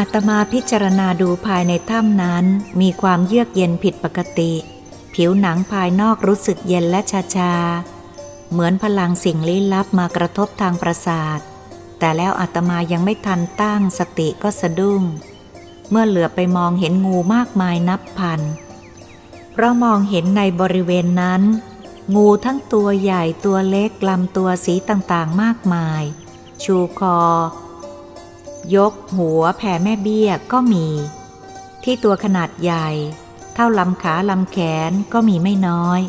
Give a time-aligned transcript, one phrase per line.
[0.00, 2.44] อาตมาพิจารณาดูภายในถ้ำนั้น
[2.80, 4.52] มีความเยือกเย็นผิดปกติ
[5.14, 7.54] ผิวหนังภายนอกรู้สึกเย็นและชาชา
[8.50, 11.40] เหมือนพลังสิ่งลี้ลับมากระทบทางประสาท
[11.98, 15.02] แต่แล้วอาตมายังไม่ทันตั้งสติก็สะดุ้ง
[15.90, 18.40] เมื่อเหลือไปมองเห็นงูมากมายนับพัน
[19.52, 21.42] เพราะมองเห็นในบริเวณนั้น
[22.14, 26.02] งูทั้งตัวใหญ่ตัวเล็กลำตัวสีต่างๆมากมาย
[26.62, 27.18] ชูคอ
[28.76, 30.86] ยกหัวแผ่แม่เบี้ยก็มี
[31.84, 32.88] ที่ตัวขนาดใหญ่
[33.54, 34.58] เท่าลำขาลำแข
[34.90, 36.00] นก็มีไม่น้อย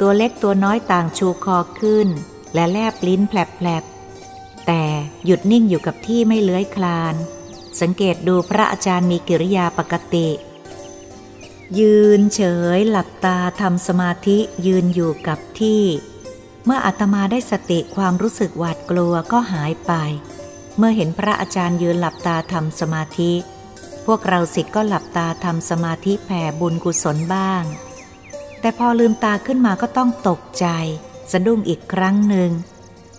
[0.00, 2.08] ตัวเล็กตัวน้อยต่างชูคอขึ้น
[2.54, 4.82] และแลบลิ้นแผลบๆแต่
[5.24, 7.14] หยุดนิ่งอยู่กับที่ไม่เลื้อยคลาน
[7.80, 10.28] สังเกตดูพระอาจารย์มีกิริยาปกติ
[11.78, 12.42] ยืนเฉ
[12.76, 15.82] ยหลับตาทำสมาธิยืนอยู่กับที่
[16.64, 19.92] เมื่ออาตมาได้สติความรู้สึกหวาดกลัวก็หายไป
[20.76, 23.32] เมื่อเห็นพระอาจารย์ยืนหลับตาทำสมาธิ
[24.06, 27.62] พวกเราสิทธ์ก็หลับตาทำสมาธิแผ่บุญกุศลบ้าง
[28.60, 30.66] แต่พอลืมตาขึ้นมาก็ต้องตกใจ
[31.32, 32.50] สะดุ้งอีกครั้งหนึ่ง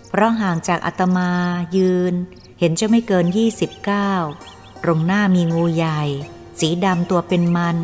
[0.08, 1.30] เพราะห่างจากอาตมา
[1.76, 2.14] ยืน
[2.58, 4.12] เห็นจะไม่เกินยี่สิบเก้า
[4.82, 6.02] ตรงหน้ามีงูใหญ่
[6.60, 7.76] สีดำตัวเป็นมัน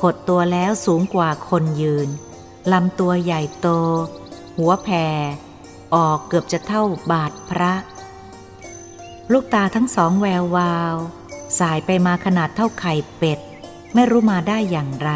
[0.00, 2.08] ขดตัวแล้วสูงกว่าคนยืน
[2.72, 3.68] ลำตัวใหญ่โต
[4.58, 5.06] หัวแผ่
[5.94, 7.72] ออกเกือบจะเท่าบาทพระ
[9.32, 10.96] ลูกตาทั้งสองแวววาว
[11.58, 13.38] สายไปมาขนาดเท่าไข่เป็ด
[13.94, 15.10] ไม่รู้มาได้อย่างไร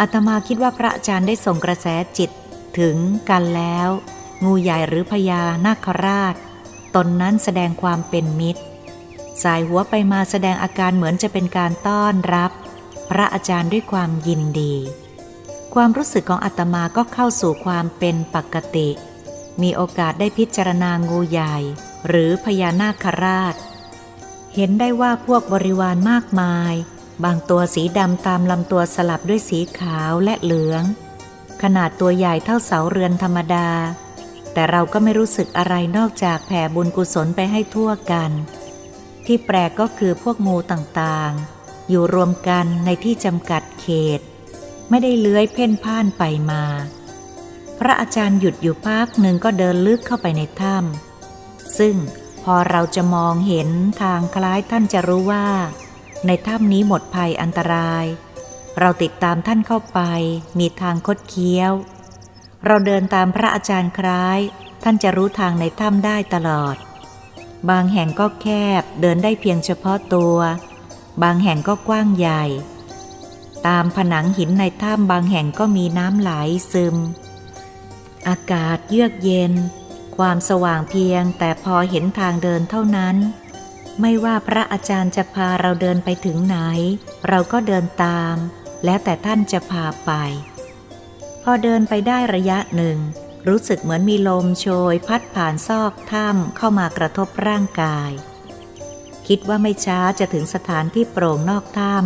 [0.00, 1.86] อาตมาคิดว่าพระอาจารย์ได้ส่งกระแส
[2.18, 2.30] จิต
[2.78, 2.96] ถึง
[3.30, 3.88] กันแล้ว
[4.44, 6.34] งูใหญ่หรือพญานาคราช
[6.94, 8.62] ตนนั้นแสดงความเป็นมิตร
[9.42, 12.50] สายหัวไปมาแสดงอาการเหมือนจะเป็นการต้อนรับ
[13.10, 14.74] พระอาจารย์ด้วยความยินดี
[15.74, 18.88] ความรู้สึกของอาตมาก็เข้าสู่ความเป็นปกติ
[19.62, 21.56] มีโอกาสได้พิจารณางูใหญ่
[22.06, 23.54] หรือพญานาคราช
[24.54, 26.74] เห็นได้ว่าพวกบริวารมากมาย
[27.24, 30.82] บางตัวสีดำตามลำตัวสลับด้วยสีขาวและเหลือง
[31.62, 33.70] ขนาดตัวใหญ่เท่าเสาเรือนธรรมดา
[34.52, 38.30] แต่เราก็ไม่รู้สึกอะไรนอกจากแผ่บุญกุศลไปให้ทั่วกัน
[39.26, 43.86] ที่แปลกก็คือพวกงูต่างๆ อยู่รวมกันในที่จำกัดเข
[44.18, 44.20] ต
[44.88, 46.62] ไม่ได้เลื้อยเพ่นพ่านไปมา
[47.78, 51.09] พระอาจารย์หยุดอยู่พักหนึ่งก็เดินลึกเข้าไปในถ้ำ
[51.78, 51.96] ซึ่ง
[52.44, 53.68] พอเราจะมองเห็น
[54.02, 55.46] ทางคล้ายท่านจะรู้ว่า
[56.26, 58.04] ในถ้ำนี้หมดภัยอันตราย
[58.78, 60.00] เราติดตามท่านเข้าไป
[60.58, 61.72] มีทางคดเคี้ยว
[62.66, 64.38] เราเดินตามพระอาจารย์คล้าย
[64.82, 66.76] ท่านจะรู้ทางในถ้ำได้ตลอด
[67.70, 68.46] บางแห่งก็แค
[68.80, 70.36] บเดินได้เพียงเฉพาะตัว
[71.22, 72.44] บางแห่งก็กว้างใหญ่
[73.66, 76.32] ตามผนังหินในถ้ำบางแห่งก็มีน้ำไหล
[76.72, 76.96] ซึม
[78.28, 79.52] อากาศเยือกเย็น
[80.20, 83.16] ความสว่างเพียงแต่พอเห็นทางเดินเท่านั้น
[84.00, 86.56] ไม่ว่าพระอาจารย์จะพาเราเดินไปถึงไหน
[87.28, 88.36] เราก็เดินตาม
[88.84, 90.12] แล้วแต่ท่านจะพาไป
[91.42, 92.98] พอเดินไปได้ระยะหนึ่ง
[93.48, 98.10] รู้สึกเหมือนมีลมโชย พัดผ่านซอกถ้ำเข้ามากระทบร่างกาย
[99.26, 101.96] คิดว่าไม่ช้าจะถึงสถานที่โปร่งนอกถ้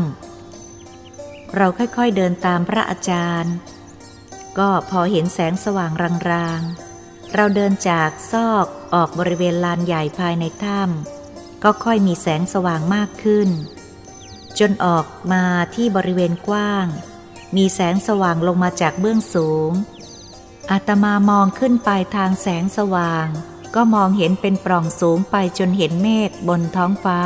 [0.72, 3.54] ำเราค่อยๆเดินตามพระอาจารย์
[4.58, 5.92] ก็พอเห็นแสงสว่าง
[6.30, 6.93] รางๆ
[7.36, 13.48] เราเดินจากซอกออกบริเวณลานใหญ่ภายในถ้ำก็ค่อยมีแสงสว่างมากขึ้น
[14.58, 16.86] จนออกมาที่บริเวณกว้าง
[17.56, 19.70] มีแสงสว่างลงมาจากเบื้องสูง
[20.70, 23.26] อาตมามองขึ้นไปทางแสงสว่าง
[23.74, 27.20] ก็มองเห็นเป็นปล่องสูงไปจนเห็นเมฆบนท้องฟ้า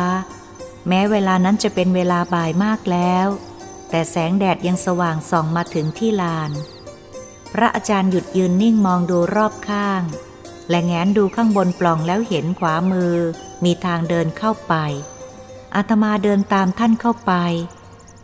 [0.89, 3.27] แม้เวลานั้นจะเป็นเวลาบ่ายมากแล้ว
[3.91, 6.53] แต่แสงแดดยังสว่างส่องมาถึงที่ลาน
[7.55, 10.03] พระอาจารย์หยุดยืนนิ่งมองดูรอบข้าง
[10.71, 13.15] และแง้นดูข้างบนปล่องแล้วเห็นขวามือ
[13.65, 14.75] มีทางเดินเข้าไป
[15.75, 17.33] อาตมาเดินตามท่านเข้าไป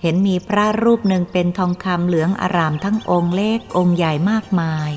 [0.03, 4.91] เห็นมีพระรูปหนึ่งเป็นทองคำเหลืองอารามทั้งองค์เล็กองค์ใหญ่มากมาย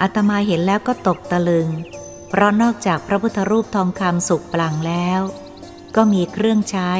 [0.00, 1.68] อาตมาเห็นแล้วก็ตกตะลึง
[2.28, 5.20] เพราะนอกจากพระพุทธรูปทองคำสุกปลังแล้ว
[5.96, 6.92] ก็มีเครื่องใช้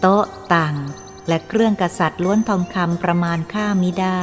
[0.00, 0.24] โต๊ะ
[0.54, 0.76] ต่าง
[1.28, 4.22] และเครื่องกษัตริย์ล้วนทองคำประมาณค่ามิได้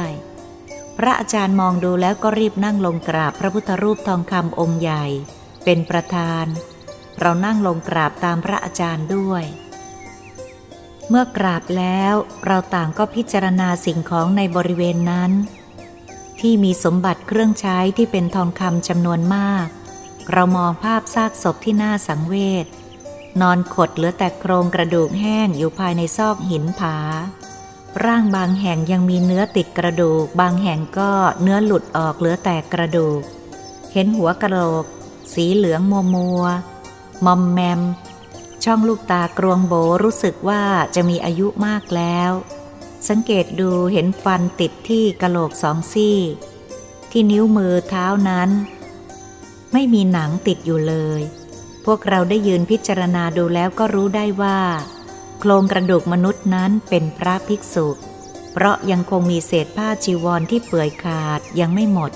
[0.98, 5.04] พระอาจารย์มองดูแล้วก็รีบนั่งลงกราบพระพุทธรูปทองคำองค์ใหญ่
[5.64, 6.46] เป็นประธาน
[7.20, 9.44] เรานั่งลงกราบตามพระอาจารย์ด้วย
[11.08, 12.14] เมื่อกราบแล้ว
[12.46, 15.32] เราต่างก็พิจารณาสิ่งของในบริเวณนั้น
[16.40, 19.66] ที่มีสมบัติเครื่องใช้ที่เป็นทองคำจำนวนมาก
[20.32, 22.34] เรามองภาพซากศพที่น่าสังเว
[22.64, 22.66] ช
[23.40, 26.96] นอนขดเหลือแต่โครงกระดูกแห้งอยู่ภายในซอกหินผา
[28.04, 31.10] ร่างบางแห่งยังมีเนื้อติดกระดูก บางแห่งก็
[31.42, 33.20] เนื้อหลุดออกเหลือแต่กระดูก
[33.92, 34.84] เห็นหัวกระโหลก
[35.34, 36.44] สีเหลืองมัวมัว
[37.24, 37.80] มอมแมม
[38.64, 39.74] ช่องลูกตากรวงโบ
[40.04, 40.62] รู้สึกว่า
[40.94, 42.30] จะมีอายุมากแล้ว
[43.08, 46.18] สังเกตดูเห็นฟันติดที่กระโหลกสองซี่
[47.10, 48.50] ที่นิ้วมือเท้านั้น
[49.72, 51.20] ไม่มีหนังติดอยู่เลย
[51.84, 54.58] พวกเราได้ยืนพิจารณาดูแล้วก็รู้ได้ว่า
[55.44, 57.88] โครงกระดูกมนุษย์นั้นเป็นพระภิกษุ
[58.52, 62.12] เพราะยังคงมีเศษผ้าจีวรที่เปื่อยขาดยังไม่หมด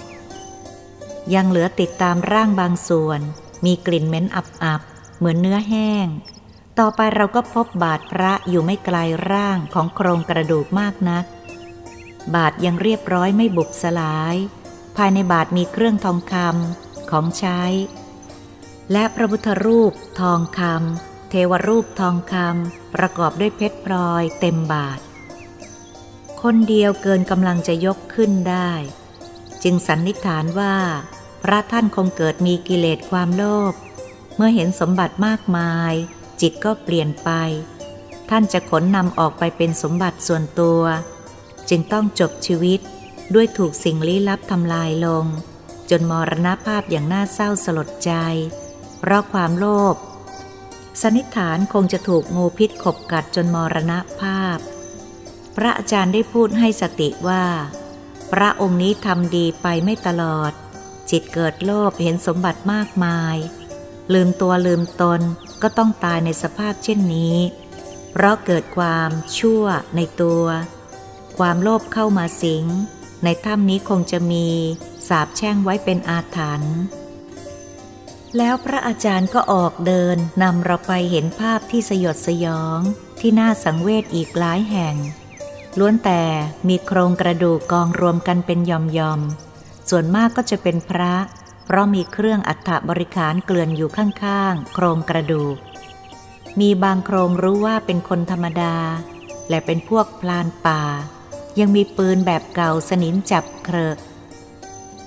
[1.34, 3.20] ยังเหลือติดตามร่างบางส่วน
[3.64, 6.06] มีกลิ่นเหม็นอับๆเหมือนเนื้อแห้ง
[6.78, 8.96] ต่อไปเราก็พบบาทพระอยู่ไม่ไกล
[9.30, 11.24] ร่างของโครงกระดูกมากนัก
[12.34, 14.36] บาทยังเรียบร้อยไม่บุบสลาย
[14.96, 17.62] ภายในบาทมีเครื่องทองคำของใช้
[18.92, 25.00] และพระพุทธรูปทองคำ เทวรูปทองคำประกอบด้วยเพชรพลอยเต็มบาท
[26.42, 28.72] คนเดียวเกินกำลังจะยกขึ้นได้
[29.62, 30.74] จึงสันนิษฐานว่า
[31.42, 33.72] พระท่านคงเกิดมีกิเลสความโลภ
[34.36, 35.92] เมื่อเห็นสมบัติมากมาย
[36.40, 37.30] จิตก็เปลี่ยนไป
[38.30, 40.82] ท่านจะขนนำออกไปเป็นสมบัติส่วนตัว
[41.68, 42.80] จึงต้องจบชีวิต
[43.34, 45.24] ด้วยถูกสิ่งลี้ลับทำลายลง
[45.90, 48.12] จนมรณภาพอย่างน่าเศร้าสลดใจ
[48.98, 49.96] เพราะความโลภ
[51.02, 54.58] สนิษฐานคงจะถูกงูพิษขบกัดจนมรณภาพ
[55.56, 57.44] พระอาจารย์ได้พูดให้สติว่า
[58.32, 60.52] พระองค์นี้ทำดีไปไม่ตลอด
[61.10, 63.36] จิตเกิดโลภเห็นสมบัติมากมาย
[64.12, 65.20] ลืมตัวลืมตน
[65.62, 67.36] ก็ต้องตายในสภาพเช่นนี้
[68.12, 69.64] เพราะเกิดความชั่ว
[69.96, 70.44] ในตัว
[71.38, 72.64] ความโลภเข้ามาสิง
[73.24, 74.46] ในถ้ำนี้คงจะมี
[75.08, 76.76] สาบแช่งไว้เป็นอาถรรพ์
[78.36, 82.80] แล้วพระอาจารย์ก็ออกเดินนำเราไปเห็นภาพที่สยดสยอง
[83.20, 84.94] ที่น่าสังเวชอีกหลายแห่ง
[85.78, 86.22] ล้วนแต่
[86.68, 88.72] มีโครงกระดูกกองรวมกันเป็นย
[89.10, 91.14] อมๆส่วนมากก็จะเป็นพระ
[91.64, 95.56] เพราะมีเครื่องอัฐบริขารเกลื่อนอยู่ข้างๆ โครงกระดูก
[96.60, 98.76] มีบางโครงรู้ว่าเป็นคนธรรมดา
[99.48, 100.82] และเป็นพวกพลานป่า
[101.58, 103.96] ยังมีปืนแบบเก่าสนิมจับเครอะ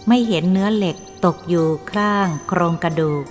[0.08, 3.26] ไม่เห็นเนื้อเหล็กตกอยู่ข้างโครงกระดูก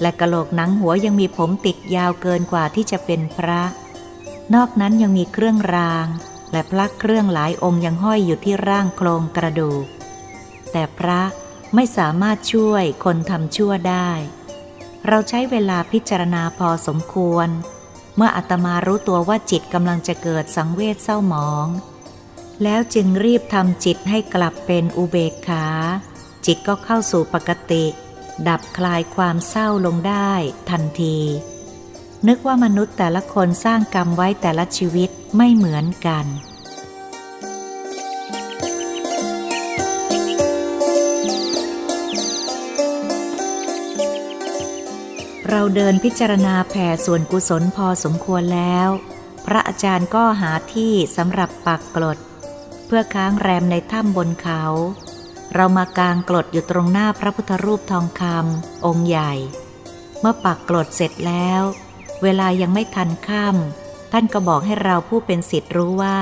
[0.00, 3.60] และกระโหลกหนังหัวยังมีผมติดยาวเกินกว่าที่จะเป็นพระ
[4.54, 6.06] นอกนั้นยังมีเครื่องราง
[6.52, 9.84] และพลักเครื่องหลายองค์ยังห้อยอยู่ที่ร่างโครงกระดูก
[10.72, 11.20] แต่พระ
[11.74, 14.10] ไม่สามารถช่วยคนทำชั่วได้
[15.06, 17.48] เราใช้เวลาพิจารณาพอสมควร
[18.16, 21.66] เมื่ออาตมารู้ตัวว่าจิตกำลังจะเกิดสังเวชเศร้าหมอง
[22.62, 25.66] แล้วจึงรีบทำจิตให้กลับเป็นอุเบกขา
[26.46, 27.84] จิตก็เข้าสู่ปกติ
[28.48, 30.32] ดับคลายความเศร้าลงได้
[30.70, 31.18] ทันที
[32.28, 36.26] นึกว่ามนุษย์แต่ละคนสร้างกรรมไว้แต่ละชีวิตไม่เหมือนกัน
[45.50, 48.88] เราเดินพิจารณาแผ่ส่วนกุศลพอสมควรแล้ว
[49.46, 52.18] พระอาจารย์ก็หาที่สำหรับปักกลด
[52.86, 54.62] เพื่อค้างแรมในถ้ำบนเขา
[55.54, 59.32] เรามากางกลดอยู่ตรงหน้าพระพุทธรูปทองคำองค์ใหญ่
[60.20, 61.62] เมื่อปักกลดเสร็จแล้ว
[62.22, 66.20] เวลายังไม่ทันค่ำท่านก็บอกให้เราผู้เป็นสิทธิ์รู้ว่า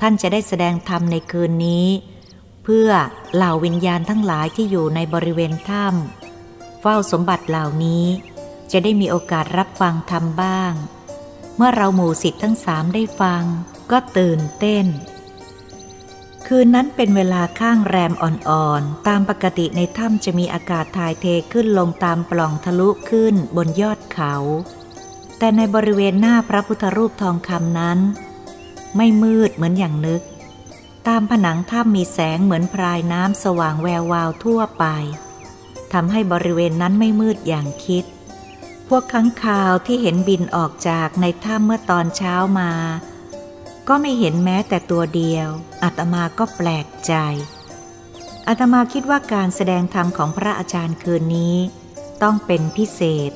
[0.00, 1.86] ท่านจะได้แสดงธรรมในคืนนี้
[2.64, 2.90] เพื่อ
[3.34, 8.06] เหล่าวิญญาณทั้งหลายที่อยู่ในบริเวณถ้ำเฝ้าสมบัติเหล่านี้
[8.72, 10.72] จะได้มีโอกาสรับฟังธรรมบ้าง
[11.56, 13.44] เมื่อเราหมู่สิทธิ์ทั้งสามได้ฟัง
[13.90, 14.86] ก็ตื่นเต้น
[16.46, 24.34] คืนนั้นเป็นเวลาข้างแรมอ่อนๆ ตามปกติในถ้ำจะมีอากาศถ่ายเทขึ้นลงตามปล่องทะลุขึ้นบนยอดเขา
[25.38, 27.98] แต่ในบริเวณหน้าพระพุทธรูปทองคำนั้น
[28.96, 30.22] ไม่มืดเหมือนอย่างนึก
[31.08, 34.84] ตามผนังถ้ำมีแสงเหมือนพรายน้ำสว่างแวววาวทั่วไป
[35.92, 38.04] ทำให้บริเวณนั้นไม่มืดอย่างคิด
[38.88, 42.72] พวกค้างคาวที่เห็นบินออกจากในถ้ำเมื่อตอนเช้ามา
[43.88, 45.48] ก็ไม่เห็นแม้แต่ตัวเดียว
[45.82, 47.14] อาตมาก็แปลกใจ
[48.48, 51.56] อาตมาคิดว่าการแสดงธรรมของพระอาจารย์คืนนี้
[52.22, 53.32] ต้องเป็นพิเศษ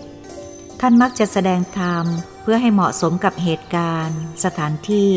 [0.81, 2.05] ท่านมักจะแสดงธรรม
[2.43, 5.13] เพื่อให้เหมาะสมกับเหตุการณ์ สถานที่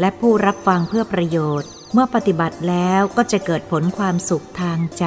[0.00, 5.06] และผู้รับฟังเพื่อประโยชน์ เมื่อปฏิบัติแล้วก็จะเกิดผลความสุขทางใจ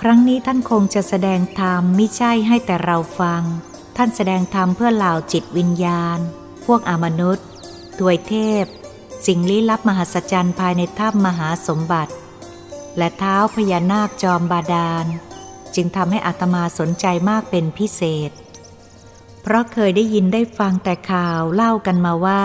[0.00, 3.42] ครั้งนี้ท่านคงจะแสดงธรรมไม่ใช่ให้แต่เราฟัง
[3.96, 6.18] ท่านแสดงธรรมเพื่อเหล่าจิตวิญญาณ
[6.66, 7.46] พวกอมนุษย์
[8.00, 8.64] ถวยเทพ
[9.26, 12.12] สิ่งลี้ลับมหัศจรรย์ภายในถ้ำมหาสมบัติ
[12.96, 15.06] และเท้าพญานาคจอมบาดาล
[15.74, 18.30] จึงทำให้อัตมาสนใจมากเป็นพิเศษ
[19.42, 22.44] เพราะเคยได้ยินได้ฟังแต่ข่าวเล่ากันมาว่า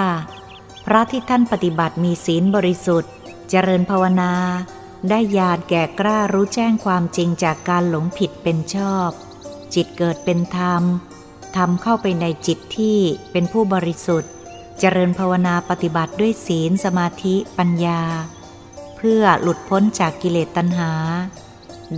[0.85, 3.11] พระที่ท่านปฏิบัติมีศีลบริสุทธิ์
[3.49, 4.33] เจริญภาวนา
[5.09, 9.09] ได้ญาณแก่กล้ารู้แจ้งความจริงจากการหลงผิดเป็นชอบ
[9.73, 10.83] จิตเกิดเป็นธรรม
[11.57, 12.97] ทำเข้าไปในจิตที่
[13.31, 14.31] เป็นผู้บริสุทธิ์
[14.79, 18.01] เจริญภาวนาปฏิบัติด้วยศีลสมาธิปัญญา
[18.97, 20.91] เพื่อหลุดพ้นจากกิเลสตัณหา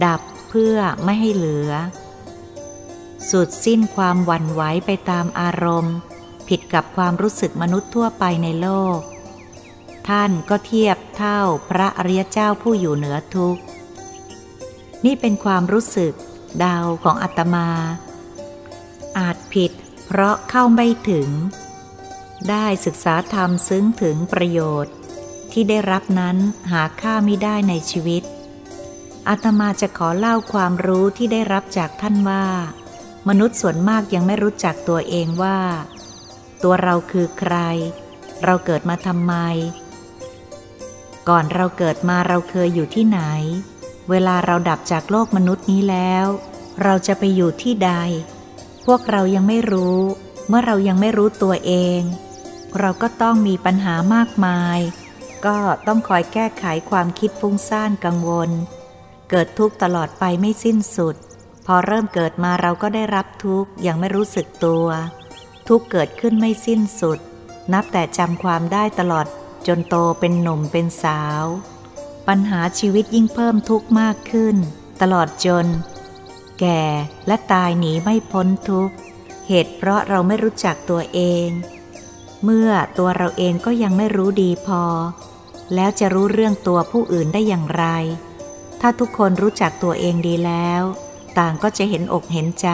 [0.05, 1.71] ดับเพื่อไม่ให้เหลือ
[3.29, 5.95] สุดสิ้นความหวั่นไหวไปตามอารมณ์
[6.47, 8.99] ผิดกับความรู้สึกมนุษย์ทั่วไปในโลก
[10.07, 11.39] ท่านก็เทียบเท่า
[11.69, 13.61] พระอริยเจ้าผู้อยู่เหนือทุกข์
[15.05, 16.13] นี่เป็นความรู้สึก
[16.63, 17.69] ดาวของอาตมา
[19.17, 19.71] อาจผิด
[20.05, 21.29] เพราะเข้าไม่ถึง
[22.49, 24.93] ได้ศึกษาธรรมซึ้งถึงประโยชน์
[25.51, 26.37] ที่ได้รับนั้น
[26.71, 28.23] หาค่าไม่ได้ในชีวิต
[29.27, 32.45] อาตมาจะขอเล่าความรู้ที่ได้รับจากท่านว่า
[33.27, 35.59] มนุษย์ส่วนมากยังไม่รู้จักตัวเองว่า
[36.63, 37.55] ตัวเราคือใคร
[38.43, 39.33] เราเกิดมาทำไม
[41.29, 43.21] ก่อนเราเกิดมาเราเคยอยู่ที่ไหน
[44.09, 46.25] เวลาเราดับจากโลกมนุษย์นี้แล้ว
[46.83, 47.91] เราจะไปอยู่ที่ใด
[48.85, 49.99] พวกเรายังไม่รู้
[50.47, 52.01] เมื่อเรายังไม่รู้ตัวเอง
[52.79, 54.79] เราก็ต้องมีปัญหามากมาย
[55.45, 58.49] ก็ต้องคอยแก้ไขความคิดฟุ้งซ่านกังวล
[59.29, 61.15] เกิดทุกข์ตลอดไปไม่สิ้นสุด
[61.65, 64.87] พอเริ่มเกิดมาเราก็ได้รับทุกข์ยังไม่รู้สึกตัว
[65.67, 67.19] ทุกข์เกิดขึ้นไม่สิ้นสุด
[67.73, 69.25] นับแต่จำความได้ตลอด
[69.67, 71.43] จนโตเป็นหนุ่มเป็นสาว
[72.27, 74.55] ปัญหาชีวิตยิ่งเพิ่มทุกข์มากขึ้น
[75.01, 75.67] ตลอดจน
[76.59, 76.83] แก่
[77.27, 78.93] และตายหนีไม่พ้นทุกข์
[79.47, 81.47] เหตุเพราะเราไม่รู้จักตัวเอง
[82.43, 84.83] เมื่อตัวเราเองก็ยังไม่รู้ดีพอ
[85.75, 87.85] แล้วจะรู้เรื่องตัวผู้อื่นได้อย่างไร
[88.81, 90.81] ถ้าทุกคนรู้จักตัวเองดีแล้ว
[91.39, 92.69] ต่างก็จะเห็นอกเห็นใจ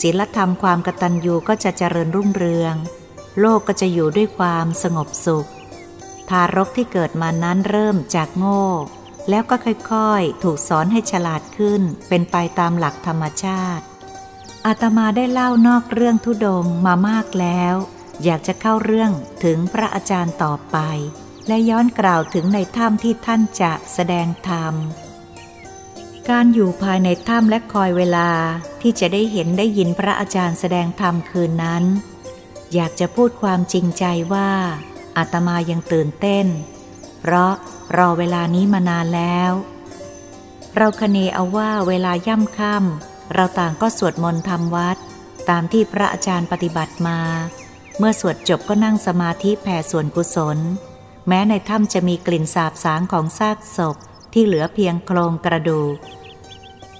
[0.00, 2.74] ศีลธรรมความกตัญญูก็จะเจริญรุ่งเรือง
[3.40, 5.48] โลกก็จะอยู่ด้วยความสงบสุข
[6.28, 8.64] ทารกที่เกิดมานั้นเริ่มจากโง่
[9.30, 9.56] แล้วก็
[9.90, 13.84] ค่อยๆ ถูกสอนให้ฉลาดขึ้น เป็นไปตามหลักธรรมชาติ
[14.66, 17.76] อาตมาได้เล่านอกเรื่องทุดงมามากแล้ว
[18.24, 19.12] อยากจะเข้าเรื่อง
[19.44, 20.78] ถึงพระอาจารย์ต่อไป
[21.46, 24.74] และย้อนกล่าวถึงในถ้ำที่ท่านจะแสดงธรรม
[26.30, 28.30] การอยู่ภายในถ้ำและคอยเวลา
[28.80, 31.84] ที่จะได้เห็นได้ยินพระอาจารย์แสดงธรรมคืนนั้น
[32.74, 34.50] อยากจะพูดความจริงใจว่า
[35.16, 36.46] อาตมายังตื่นเต้น
[37.20, 37.52] เพราะ
[37.96, 39.52] รอเวลานี้มานานแล้ว
[40.76, 44.96] เราคเนเอาว่าเวลาย่ำค่ำเราต่างก็สวดมนต์ทำวัด
[45.50, 47.18] ตามที่พระอาจารย์ปฏิบัติมา
[47.98, 50.58] เมื่อสวดจบก็นั่งสมาธิแผ่ส่วนกุศล
[51.28, 53.96] แม้ในถ้ำจะมีกลิ่นสาบสางของซากศพ
[54.32, 55.96] ที่เหลือเพียงโครงกระดูก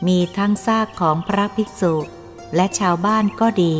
[0.07, 1.95] มีทั้งซากของพระภิกษุ
[2.55, 3.77] และชาวบ้านก็ดี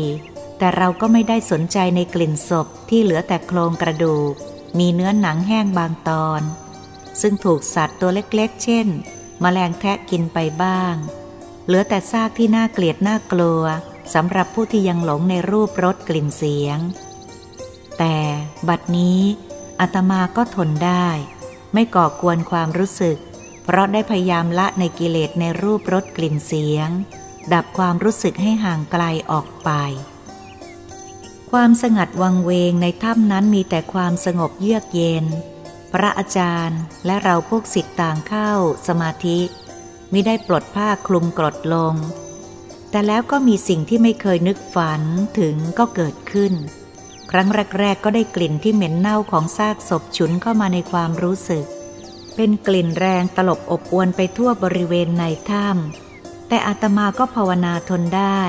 [0.57, 4.33] แต่เราก็ไม่ได้สนใจในกลิ่นศพที่เหลือแต่โครงกระดูก
[4.79, 6.41] มีเนื้อหนังแห้งบางตอน
[7.21, 8.87] ซึ่งถูกสัตว์ตัวเล็กๆ เช่น
[9.43, 10.95] มแมลงแทะกินไปบ้าง
[11.65, 13.63] เหลือแต่ซากที่น่าเกลียดน่ากลัว
[14.13, 16.79] สำหรับผู้ที่ยังหลงในรูปรสกลิ่นเสียง
[17.99, 18.17] แต่
[18.67, 19.19] บัดนี้
[19.79, 21.07] อาตมาก็ทนได้
[21.73, 23.17] ไม่ก่อกวนความรู้สึก
[23.63, 26.89] เพราะได้พยายามละในกิเลสในรูปรสกลิ่นเสียง
[27.53, 29.69] ดับความรู้สึกให้ห่างไกลออกไป
[31.51, 35.25] ความสงัดวังเวงในถ้ำนั้นมีแต่ความสงบเยือกเย็น
[35.93, 38.51] พระอาจารย์และเราพวกสิทธิ์ต่างเข้า
[38.87, 39.39] สมาธิ
[40.13, 41.93] มิได้ปลดผ้าคลุมกรดลง
[42.91, 45.01] แต่แล้วก็มีสิ่งที่ไม่เคยนึกฝัน
[45.39, 46.53] ถึงก็เกิดขึ้น
[47.31, 47.47] ครั้ง
[47.79, 51.65] แรกๆก็ได้กลิ่นที่เหม็นเน่าของซากศพฉุนเข้ามาในความรู้สึก
[52.35, 58.41] เป็นกลิ่นแรงตลบอบอวนไปทั่วบริเวณในถ้ำแต่อาตมาก็ภาวนาทนได้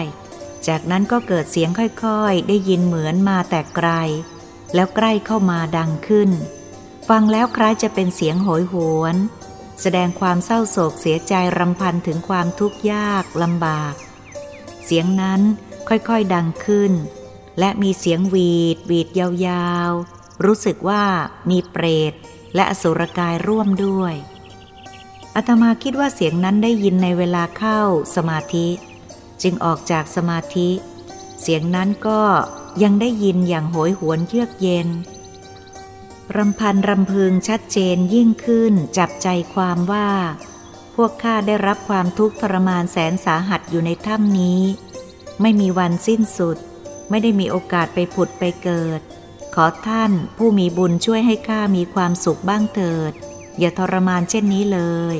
[0.67, 3.89] จากนั้นก็เกิดเสียงค่อยๆ ได้ยินเหมือนมาแต่ไกล
[4.75, 6.31] แล้วใกล้เข้ามาดังขึ้น
[7.09, 9.17] ฟังแล้วคล้ายจะเป็นเสียงโหยหวน
[9.83, 13.95] แสดงความเศร้าโศกเสียใจรำพันถึงความทุกข์ยากลำบาก
[14.85, 15.41] เสียงนั้น
[15.89, 16.93] ค่อยๆดังขึ้น
[17.59, 21.03] และมีเสียงหวีดหวีดยาวๆ รู้สึกว่า
[21.51, 22.13] มีเปรต
[22.55, 24.15] และอสุรกายร่วมด้วย
[25.35, 27.81] อาตมาคิดว่าเสียงนั้นได้ยินในเวลาเข้า
[28.17, 28.69] สมาธิ
[29.43, 30.71] จึงออกจากสมาธิ
[31.43, 32.23] เสียงนั้นก็
[32.83, 34.89] ยังได้ยินอย่างโหยหวนเยือกเย็น
[36.37, 40.11] รำพันรำพึงชัดเจนยิ่งขึ้นจับใจความว่า
[40.95, 44.61] พวกข้าได้รับความทุกข์ทรมานแสนสาหัสอยู่ในถ้ำนี้
[45.41, 46.59] ไม่มีวันสิ้นสุด
[47.11, 49.01] ไม่ได้มีโอกาสไปผุดไปเกิด
[49.55, 53.13] ขอท่านผู้มีบุญช่วยให้ข้ามีความสุขบ้างเถิด
[53.59, 54.81] อย่าทรมานเช่นนี้เล
[55.15, 55.17] ย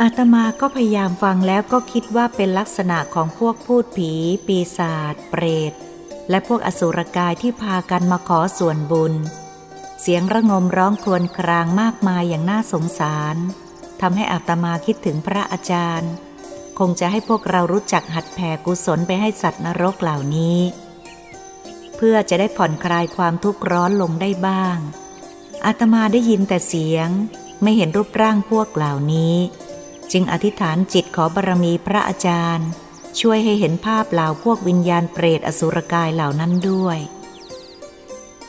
[0.00, 4.12] อาตมาก็พยายามฟังแล้วก็คิดว่าเป็นลักษณะของพวกพูดผี
[4.46, 5.72] ปีศาจเปรต
[6.30, 9.14] และพวกอสุรกายที่พากันมาขอส่วนบุญ
[10.00, 13.36] เสียงระงมร้องครวญครางมากมายอย่างน่าสงสาร
[14.00, 16.12] ทำให้อาตมาคิดถึงพระอาจารย์
[16.78, 20.58] คงจะให้พวกเรารู้จักหัดแผ่กุศลไปให้สัตว์นรกเหล่านี้
[21.96, 24.78] เพื่อจะได้ผ่อนคลายความทุกข์ร้อนลงได้บ้าง
[25.66, 27.08] อาตมาได้ยินแต่เสียง
[27.62, 29.36] ไม่เห็นรูปร่างพวกเหล่านี้
[30.12, 32.68] จึงอธิษฐานจิตขอบารมีพระอาจารย์
[33.20, 36.98] ช่วยให้เห็นภาพเหล่าพวกวิญญาณเปรตอสุรกายเหล่านั้นด้วย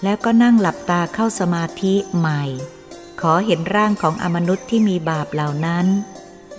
[0.03, 2.43] แล้วก็นั่งหลับตาเข้าสมาธิใหม่
[3.21, 5.85] ขอเห็นร่างของอมนุษย์ที่มีบาปเหล่านั้น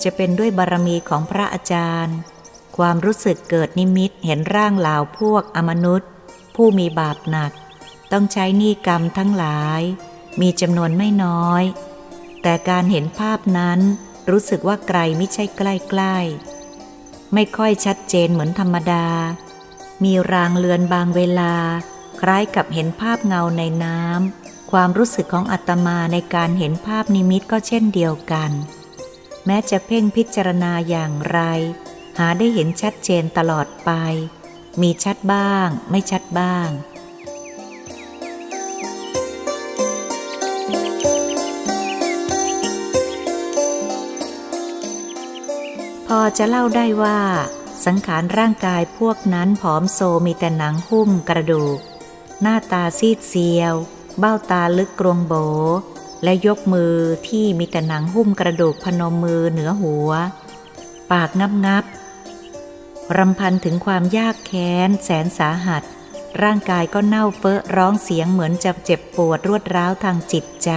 [0.03, 2.17] จะเป็นด้วยบารมีของพระอาจารย์
[2.77, 6.11] ความรู้สึกเกิดนิมิตเห็นร่างเหล่าพวกอมนุษย์
[6.55, 7.53] ผู้มีบาปหนัก
[8.13, 9.81] ต้องใช้หนี้กรรมทั้งหลาย
[10.41, 11.63] มีจำนวนไม่น้อย
[12.43, 13.81] แต่การเห็นภาพนั้น
[14.31, 15.63] รู้สึกว่าไกลไม่ใช่ใก
[16.01, 19.07] ล้ๆ ไม่ค่อยชัดเจนเหมือนธรรมดา
[20.05, 21.55] มีรางเลือนบางเวลา
[22.21, 28.51] คล้ายกับเห็นภาพเงาในน้ำความรู้สึกของอัตมาในการเห็นภาพนิมิตก็เช่นเดียวกัน
[29.47, 31.41] แม้จะเพ่งพิจารณาอย่างไร
[32.19, 33.91] หาได้เห็นชัดเจนตลอดไป
[34.81, 36.69] มีชัดบ้าง ไม่ชัดบ้าง
[46.07, 47.21] พอจะเล่าได้ว่า
[47.87, 51.79] สังขารร่างกายพวกนั้นผอมโซมีแต่หนังหุ้มกระดูก
[52.43, 53.75] หน้าตาซีดเซียว
[54.19, 55.35] เบ้าตาลึกกรงโบ
[56.25, 56.95] และยกมือ
[57.29, 60.11] ที่มีแต่หนังหุ้มกระดูกพนมมือเหนือหัว
[61.11, 61.85] ปากงับงับ
[63.17, 65.83] รำพันถึงความยากแค้นแสนสาหัส
[66.43, 70.71] ร่างกายก็เน่าเฟอะร้องเสียงเหมือนจะเจ็บปวดรวดร้าวทางจิตใจ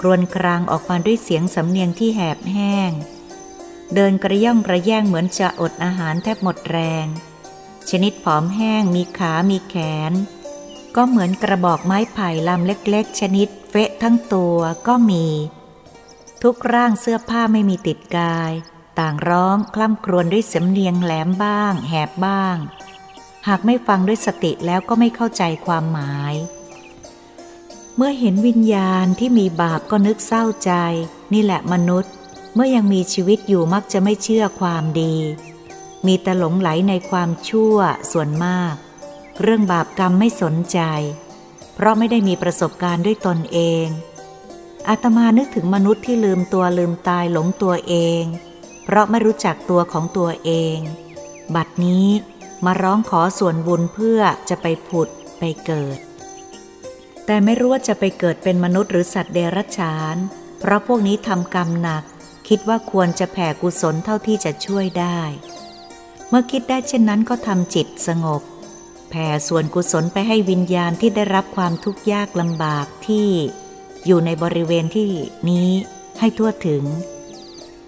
[0.00, 2.90] ครวญครางออกมาด้วยเสียงสำเนียงที่แหบแห้ง
[3.94, 7.06] เดินกระย่องกระแย่งเหมือนจะอดอาหารแทบหมดแรง
[7.90, 9.76] ชนิดผอมแห้งมีขามีแข
[10.10, 10.12] น
[10.96, 15.26] ก็เหมือนกระบอกไม้ไผ่ลำเล็กๆ ชนิด เฟะทั้งตัวก็มี
[16.42, 18.52] ทุกร่างเสื้อผ้าไม่มีติดกาย
[18.98, 22.56] ต่างร้องคล่ำครวญด้วยสำเนียงแหลมบ้าง แหบบ้าง
[23.48, 26.34] หากไม่ฟังด้วยสติแล้วก็ไม่เข้าใจความหมาย
[27.96, 30.72] เมื่อเห็นวิญญาณที่มีบาปก็นึกเศร้าใจ
[31.32, 32.12] นี่แหละมนุษย์
[32.54, 35.14] เมื่อยังมีชีวิตอยู่มักจะไม่เชื่อความดี
[36.06, 37.76] มีแต่หลงไหลในความชั่ว
[38.12, 38.74] ส่วนมาก
[39.40, 40.80] เรื่องบาปกรรมไม่สนใจ
[41.78, 43.86] เพราะไม่ได้มีประสบการณ์ด้วยตนเอง
[44.88, 48.22] อาตมานึกถึงมนุษย์ที่ลืมตัวลืมตายหลงตัวเอง
[48.84, 50.78] เพราะไม่รู้จักตัวของตัวเอง
[51.54, 52.06] บัดนี้
[52.64, 55.98] มาร้องขอส่วนบุญเพื่อจะไปผุดไปเกิด
[57.26, 60.16] แต่ไม่รู้ว่าจะไปเกิดเป็นมนุษย์หรือสัตว์เดรัจฉาน
[60.60, 62.04] เพราะพวกนี้ทำกรรมหนัก
[62.48, 65.20] คิดว่าควรจะแผ่กุศลเท่าที่จะช่วยได้
[66.28, 68.42] เมื่อคิดได้เช่นนั้นก็ทำจิตสงบ
[69.10, 73.28] แผ่ส่วนกุศลไปให้วิญญาณที่ได้รับความทุกข์ยากลำบากที่
[74.06, 75.10] อยู่ในบริเวณที่
[75.48, 75.68] นี้
[76.18, 76.84] ให้ทั่วถึง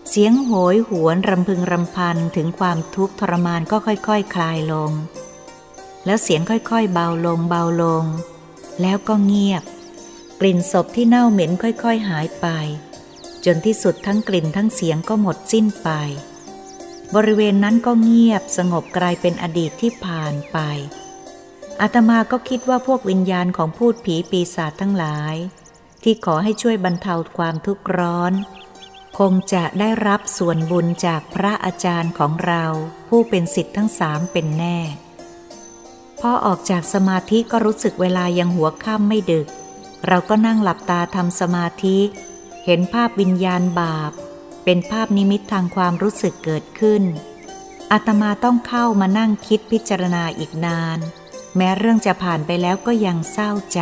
[0.08, 4.90] เสียงโหยหวนรำพึงรำพันถึงความทุกข์ทรมานก็ค่อยๆคคลายลง
[6.04, 8.04] แล้วเสียงค่อยๆ เบาลงเบาลง
[8.80, 9.62] แล้วก็เงียบ
[10.40, 12.46] กลิ่นศพที่เน่าเหม็นค่อยๆ หายไป
[13.44, 15.90] จนที่สุดทั้งกลิ่นทั้งเสียงก็หมดสิ้นไป
[17.16, 20.58] บริเวณนั้นก็เงียบสงบกลายเป็นอดีตที่ผ่านไป
[21.80, 25.34] อาตมาก็คิดว่าพวกวิญญาณของพูดผีปีศาจทั้งหลาย
[26.02, 28.32] ที่ขอให้ช่วยบรรเทาความทุกข์ร้อน
[29.18, 32.64] คงจะได้รับส่วนบุญจากพระอาจารย์ของเรา
[33.08, 34.78] ผู้เป็นสิทธิ์ทั้งสามเป็นแน่
[36.20, 39.46] พอออกจากสมาธิก็รู้สึกเวลายังหัวค่ำไม่ดึก
[40.06, 41.98] เราก็นั่งหลับตาทำสมาธิ
[42.64, 44.12] เห็นภาพวิญญาณบาป
[44.64, 47.02] เป็นภาพนิมิตทางความรู้สึกเกิดขึ้น
[47.92, 51.00] อาตมาต้องเข้ามานั่งคิดพิจารณาอีกนาน
[51.56, 53.80] แม้เรื่องจะผ่านไปแล้วก็ยังเศร้าใจ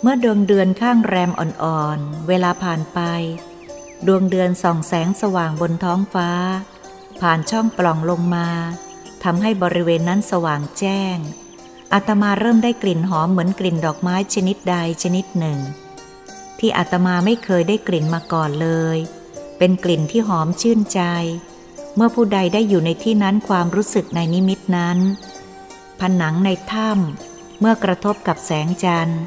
[0.00, 3.00] เมื่อดวงเดือนข้างแรมอ่อนๆ เวลาผ่านไป
[4.06, 6.30] ดวงเดือนส่องแสงสว่างบนท้องฟ้า
[7.20, 8.48] ผ่านช่องปล่องลงมา
[9.24, 11.16] ทำให้บริเวณนั้นสว่างแจ้ง
[11.92, 15.58] อาตมาเริ่มได้กลิ่นหอมเหมือนกลิ่นดอกไม้ชนิดใดชนิดหนึ่ง
[16.58, 18.98] ที่อาตมาไม่เคยได้กลิ่นมาก่อนเลย
[19.58, 21.00] เป็นกลิ่นที่หอมชื่นใจ
[21.96, 24.98] เมื่อผู้ใดได้อยู่ในที่นั้นความรู้สึกในนิมิตนั้น
[26.00, 29.20] ผนังในถ้ำเมื่อกระทบกับแสงจันทร์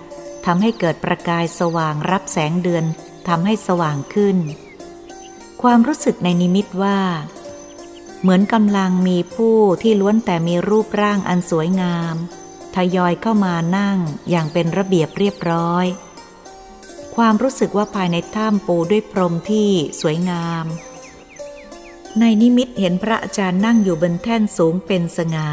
[0.45, 2.85] ทำให้เกิดประกายสว่างรับแสงเดือน
[3.27, 4.37] ทำให้สว่างขึ้น
[5.61, 6.99] ความรู้สึกในนิมิตว่า
[8.21, 12.15] เหมือนกำลังมีผู้ที่ล้วนแต่มีรูปร่างอันสวยงาม
[12.75, 13.97] ทยอยเข้ามานั่ง
[14.29, 15.85] อย่างเป็นระเบียบเรียบร้อย
[17.15, 19.69] ความรู้สึกว่าภายในถ้ำปูด้วยพรมที่
[20.01, 20.65] สวยงาม
[22.19, 25.49] ในนิมิตเห็นพระอาจารย์นั่งอยู่บนแท่นสูงเป็นสง่า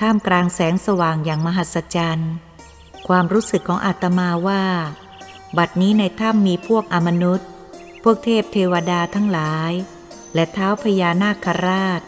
[0.00, 2.32] ท่ามกลางแสงสว่างอย่างมหัศจรรย์
[3.08, 4.64] ความรู้สึกของอาตมาว่า
[5.58, 7.48] บัดนี้ในถ้ำมีพวกอมนุษย์
[8.02, 9.72] พวกเทพเทวดาทั้งหลาย
[10.34, 12.00] และเท้าพญานาคราช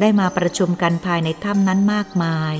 [0.00, 2.54] ได้มาประชุมกันภายในถ้ำนั้นมากมาย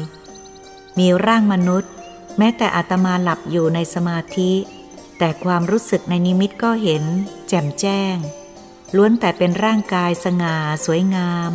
[0.98, 1.92] มีร่างมนุษย์
[2.38, 4.52] แม้แต่อาตมาหลับอยู่ในสมาธิ
[5.18, 7.04] แต่ความรู้สึกในนิมิตก็เห็น
[7.48, 8.16] แจ่มแจ้ง
[8.96, 11.50] ล้วนแต่เป็นร่างกายสง่าสวยงาม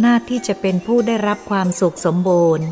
[0.00, 2.66] หน้าที่จะเป็นผู้ได้รับความสุขสมบูรณ์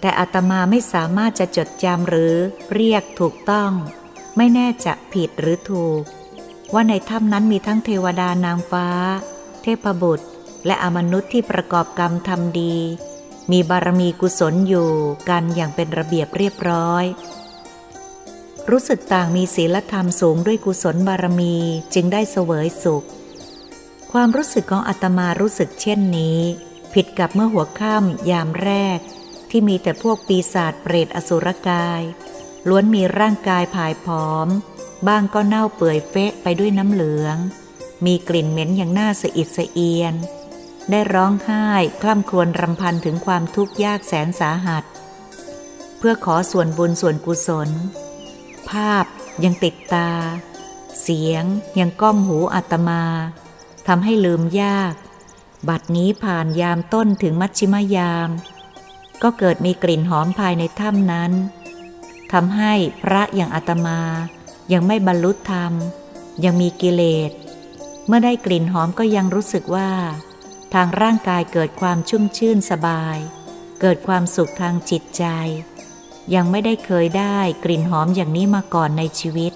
[0.00, 2.34] แต่อาตมาไม่สามารถจะจดจำหรือ
[2.74, 3.72] เรียกถูกต้อง
[4.36, 6.02] ไม่แน่จะผิดหรือถูก
[6.74, 8.88] ว่าในถ้ำนั้นมีทั้งเทวดานางฟ้า
[9.62, 10.26] เทพบุตร
[10.66, 12.76] และอมนุษย์ที่ประกอบกรรมทำดี
[13.50, 14.90] มีบารมีกุศลอยู่
[15.28, 17.04] กันอย่างเป็นระเบียบเรียบร้อย
[18.70, 21.56] รู้สึกต่างมีศีลธรรมสูงด้วยกุศลบารมี
[21.94, 23.06] จึงได้เสวยสุข
[24.12, 26.40] ความรู้สึกของอาตมารู้สึกเช่นนี้
[26.94, 28.98] ผิดกับเมื่อหัวค่ำยามแรก
[29.50, 32.02] ที่มีแต่พวกปีศาจเปรตอสุรกาย
[32.68, 34.48] ล้วนมีร่างกายผายผอม
[35.08, 37.36] บ้างก็เน่าเปื่อยเฟะไปด้วยน้ำเหลือง
[38.06, 40.14] มีกลิ่นเหม็นอย่างน่าสะอิดสะเอียน
[40.90, 41.66] ได้ร้องไห้
[42.02, 44.84] คล่ำครวญรำพันถึงความทุกข์ยากแสนสาหัส
[45.98, 47.68] เพื่อขอส่วนบุญส่วนกุศล
[48.70, 49.04] ภาพ
[49.44, 50.10] ยังติดตา
[51.02, 51.44] เสียง
[51.78, 53.02] ยังก้องหูอาตมา
[53.88, 54.94] ทำให้ลืมยาก
[55.68, 58.30] บัดนี้ผ่านยามต้นถึงมัชชิมยาม
[59.22, 61.32] ก็เกิดมีกลิ่นหอมภายในถ้ำนั้น
[62.32, 64.00] ทำให้พระอย่างอาตมา
[64.72, 65.72] ยังไม่บรรลุธรรม
[66.44, 67.30] ยังมีกิเลส
[68.06, 69.90] เมื่อได้กลิ่นหอมก็ยังรู้สึกว่า
[70.74, 73.16] ทางร่างกายเกิดความชุ่มชื่นสบาย
[73.80, 75.24] เกิดความสุขทางจิตใจ
[76.34, 79.52] ยังไม่ได้เคยได้กลิ่นหอมอย่างนี้มาก่อนในชีวิต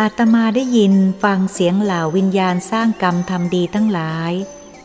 [0.00, 4.32] อาตมาได้ยินฟังเสียงเหล่าวิญญาณสร้างกรรมทำดีทั้งหลาย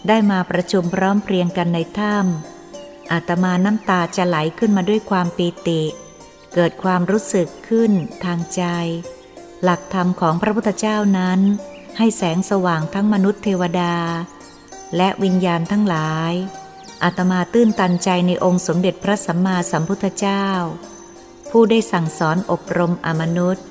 [0.08, 5.82] ได้มาประชุมพร้อมเพรียงกันในถ้ำอาตมาน้ำตาจะไหลขึ้นมาด้วยความปีติ
[6.54, 7.91] เกิดความรู้สึกขึ้น
[8.26, 8.63] ทางใจ
[9.63, 11.39] หลักธรรมของพระพุทธเจ้านั้น
[11.98, 13.96] ให้แสงสว่างทั้งมนุษย์เทวดา
[14.98, 16.34] และวิญญาณทั้งหลาย
[17.04, 20.46] อาตมาตื้นตันใจในองค์สมเด็จพระสัมมาสัมพุทธเจ้า
[21.52, 23.65] ผู้ได้สั่งสอนอบรมอมนุษย์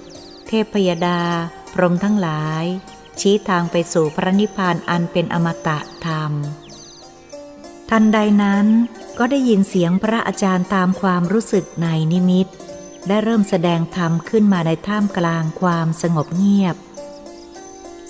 [0.47, 1.21] เทพพยดา
[1.75, 2.65] พรมทั้งหลาย
[3.21, 6.33] ชี้ทางไปสู่พระนิพพานอันเป็นอมตะธรรม
[7.91, 8.67] ทันใดนั้น
[9.19, 12.47] ก็ได้ยินเสียงพระอาจารย์ตามความรู้สึกในนิมิต
[13.09, 16.77] ได้เริ่มแสดงธรรมขึ้นมาในท่ามกลางความสงบเงียบ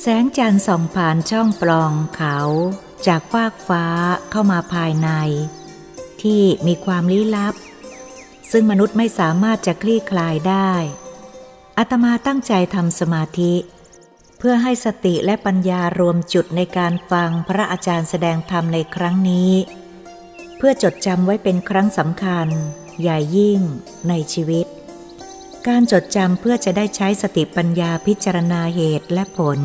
[0.00, 2.38] แสงจันทร์ส่องผ่านช่องปล่องเขา
[3.06, 3.84] จากฟากฟ้า
[4.30, 5.10] เข้ามาภายใน
[6.22, 7.54] ที่มีความลี้ลับ
[8.50, 10.72] ซึ่งมนุษย์ไม่สามารถจะคลี่คลายได้
[11.78, 13.54] อาตมาตั้งใจทำสมาธิ
[14.48, 19.52] พื่อให้สติและปัญญารวมจุดในการฟังพระอาจารย์แสดงธรรมในครั้งนี้
[20.56, 22.48] เพื่อจดจำไว้เป็นครั้งสำคัญ
[23.00, 23.60] ใหญ่ยิ่ง
[24.08, 24.66] ในชีวิต
[25.68, 29.60] การจดจำเพื่อจะได้ใช้สติปัญญาพิจารณาเหตุและผล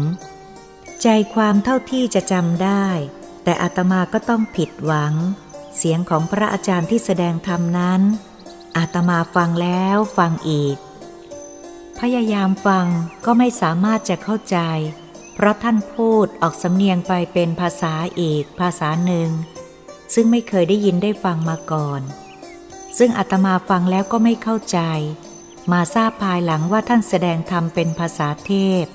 [1.01, 2.87] ใจความเท่าที่จะจำได้
[3.43, 5.13] แต่อาตมาก็ต้องผิดหวัง
[5.77, 8.01] เสียงของพระอาจารย์ที่แสดงธรรมนั้น
[8.77, 10.77] อาตมาฟังแล้วฟังอีก
[12.05, 12.87] พยายามฟัง
[13.25, 14.57] ก็ไม่สามารถจะเข้าใจ
[15.33, 19.29] เพราะท่านพูดออกสำเนียงไปเป็นภาษาอีกภาษาหนึ่ง
[20.13, 22.01] ซึ่งไม่เคยได้ยินได้ฟังมาก่อน
[22.97, 24.79] ซึ่งอาตมาฟังแล้วก็ไม่เข้าใจ
[25.71, 28.51] มาทราบภายหลังว่าท่านแสดงธรรมเป็นภาษาเท
[28.83, 28.85] พ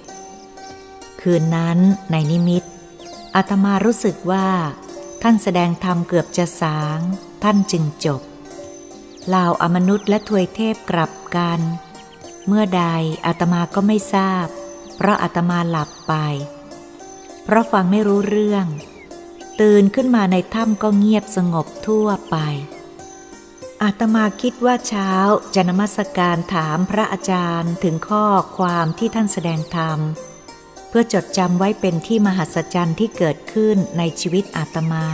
[1.21, 1.79] คืนนั้น
[2.11, 2.65] ในนิมิต
[3.37, 4.49] อาตมารู้สึกว่า
[5.23, 6.99] ท่านแสดงธรรมเกือบจะสาง
[7.45, 8.23] ท่านจึงจบ
[9.27, 11.61] เหล่าอมนุษย์และทวยเทพกลับกัน
[12.47, 12.85] เมื่อใด
[13.27, 14.47] อาตมาก็ไม่ทราบ
[14.97, 16.15] เพราะอาตมาหลับไป
[17.45, 18.67] เพราะฟังไม่รู้เรื่อง
[19.61, 22.37] ตื่นขึ้นมาในถ้ำก็เงียบสงบทั่วไป
[23.83, 25.11] อาตมาคิดว่าเช้า
[25.55, 28.27] จะนมัสการถามพระอาจารย์ถึงข้อ
[28.59, 29.99] ความที่ท่านแสดงธรรม
[30.89, 35.07] เพื่อจดจำไว้เป็นที่มหัศจรรย์ที่เกิดขึ้นในชีวิตอาตมา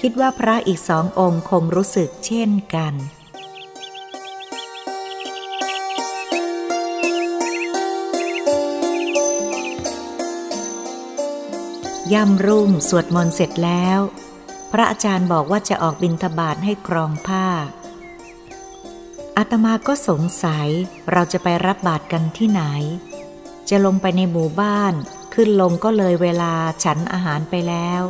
[0.00, 2.94] คิดว่าพระอีกสององค์คงรู้สึกเช่นกัน
[12.12, 13.98] ย่ำรุ่งสวดมนต์เสร็จแล้ว
[14.72, 17.46] พระอาจารย์บอกว่าจะออกบิณฑบาตให้ครองผ้า
[19.36, 20.68] อาตมาก็สงสัย
[21.12, 22.62] เราจะไปรับบาตรกันที่ไหน
[23.68, 24.94] จะลงไปในหมู่บ้าน
[25.34, 28.02] ขึ้นลงก็เลยเวลาฉันอาหารไปแล้ว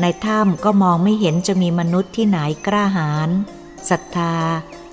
[0.00, 3.30] ในถ้ำก็มองไม่เห็นจะมีมนุษย์ที่ไหนกล้าหาญ
[3.90, 4.34] ศรัทธา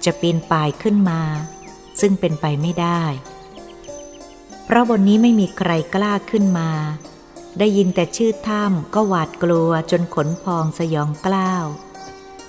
[0.05, 1.21] จะปีนป่ายขึ้นมา
[2.01, 3.03] ซึ่งเป็นไปไม่ได้
[4.65, 6.69] เพราะบนนี้ไม่มีใครกล้าขึ้นมา
[7.63, 11.65] ได้ยินแต่ชื่อถ้ำก็หวาดกลัวจนขนพองสยองกล้าว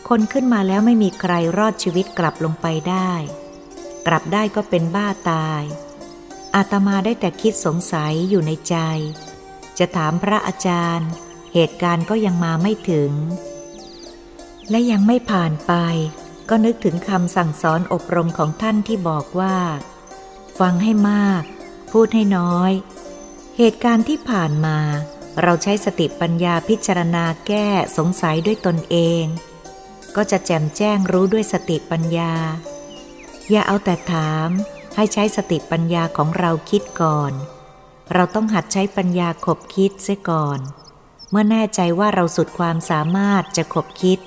[0.09, 3.13] คนขึ้นมาแล้วไม่มีใครรอดชีวิตกลับลงไปได้
[4.07, 5.63] กลับได้ก็เป็นบ้าตาย
[6.55, 8.77] อาตมาได้แต่คิดสงสัยอยู่ในใจ
[9.79, 11.11] จะถามพระอาจารย์
[11.55, 13.13] เหตุการณ์ก็ยังมาไม่ถึง
[14.71, 15.73] และยังไม่ผ่านไป
[16.49, 19.57] ก็นึกถึงคำสั่งสอนอบรมของท่านที่บอกว่า
[20.59, 21.43] ฟังให้มาก
[21.93, 22.73] พูดให้น้อย
[23.59, 24.79] เหตุการณ์ที่ผ่านมา
[25.43, 29.25] เราใช้สติปัญญาพิจารณาแก้สงสัยด้วยตนเอง
[30.17, 32.35] ก็จะแจ่มแจ้งรู้ด้วยสติปัญญา
[33.51, 34.49] อย่าเอาแต่ถาม
[34.97, 37.33] ให้ใช้สติปัญญาของเราคิดก่อน
[38.13, 40.61] เราต้องหัดใช้ปัญญาขบคิดเสียก่อน
[41.31, 44.19] เมื่อแน่ใจว่าเราสุดความสามารถจะขบคิด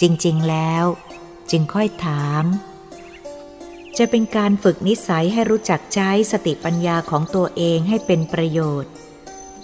[0.00, 0.84] จริง ๆ แล้ว
[1.50, 2.44] จึงค่อยถาม
[3.98, 8.92] จะเป็นการฝึกนิสัยให้รู้จักใช้สติปัญญาของตัวเองให้เป็นประโยชน์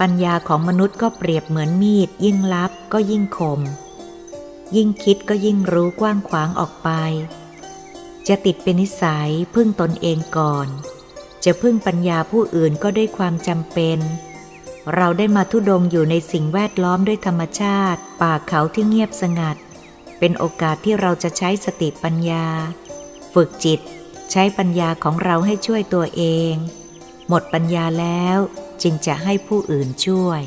[0.00, 3.60] ปัญญาของมนุษย์ก็เปรียบเหมือนมีด ยิ่งลับก็ยิ่งคม
[4.76, 6.88] ยิ่งคิดก็ยิ่งรู้กว้างขวางออกไป
[8.28, 10.68] จะติดเป็นนิสัยพึ่งตนเองก่อน
[11.44, 13.98] จะพึ่งปัญญาผู้อื่นก็ด้วยความจำเป็น
[14.94, 19.56] เราได้มาทุดงอยู่ในสิ่งแวดล้อมด้วยธรรมชาติ ป่าเขาที่เงียบสงัด
[20.18, 22.46] เป็นโอกาสที่เราจะใช้สติปัญญา
[23.34, 23.80] ฝึกจิต
[24.30, 26.54] ใช้ปัญญาของเราให้ช่วยตัวเอง
[27.28, 28.38] หมดปัญญาแล้ว
[28.82, 30.40] จึงจะให้ผู้อื่นช่วย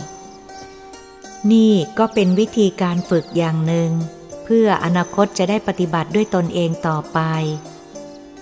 [1.52, 3.91] นี่ก็เป็นวิธีการฝึกอย่างหนึ่ง
[4.44, 7.20] เพื่ออนาคตจะได้ปฏิบัติด้วยตนเองต่อไป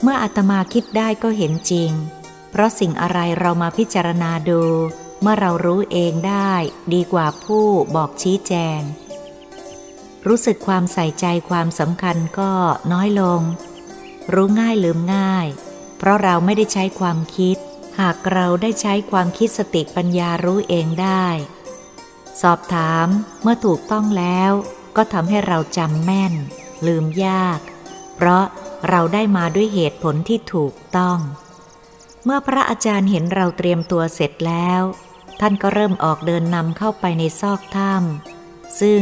[0.02, 1.91] เมื่ออาตมาคิดได้ก็เห็นจริง
[2.52, 4.63] เพราะสิ่งอะไรเรามาพิจารณาดู
[5.21, 6.54] เมื่อเรารู้เองได้
[6.93, 8.82] ดีกว่าผู้บอกชี้แจง
[10.28, 12.52] รู้สึกความใส่ใจความสำคัญก็
[12.91, 13.41] น้อยลง
[14.34, 15.48] รู้ง่ายลืมง่าย
[15.98, 17.58] เพราะเราไม่ได้ใช้ความคิด
[18.00, 21.28] หากเราได้ใช้ความคิดสติปัญญารู้เองได้
[22.42, 23.08] สอบถาม
[23.42, 24.52] เมื่อถูกต้องแล้ว
[24.96, 26.34] ก็ทำให้เราจำแม่น
[26.88, 27.60] ลืมยาก
[28.15, 28.46] เพราะ
[28.89, 31.20] เราได้มาด้วยเหตุผลที่ถูกต้อง
[32.26, 34.82] เมื่อพระอาจารย์เห็นเราเตรียมตัวเสร็จแล้ว
[35.39, 39.02] ท่านก็เริ่มออกเดินนำเข้าไปในซอกถ้ำซึ่ง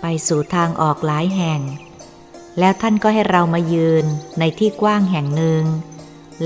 [0.00, 1.60] ไปสู่ทางออกหลายแห่ง
[2.60, 4.04] แล้วท่านก็ให้เรามายืน
[4.38, 5.64] ในที่กว้างแห่งหนึ่ง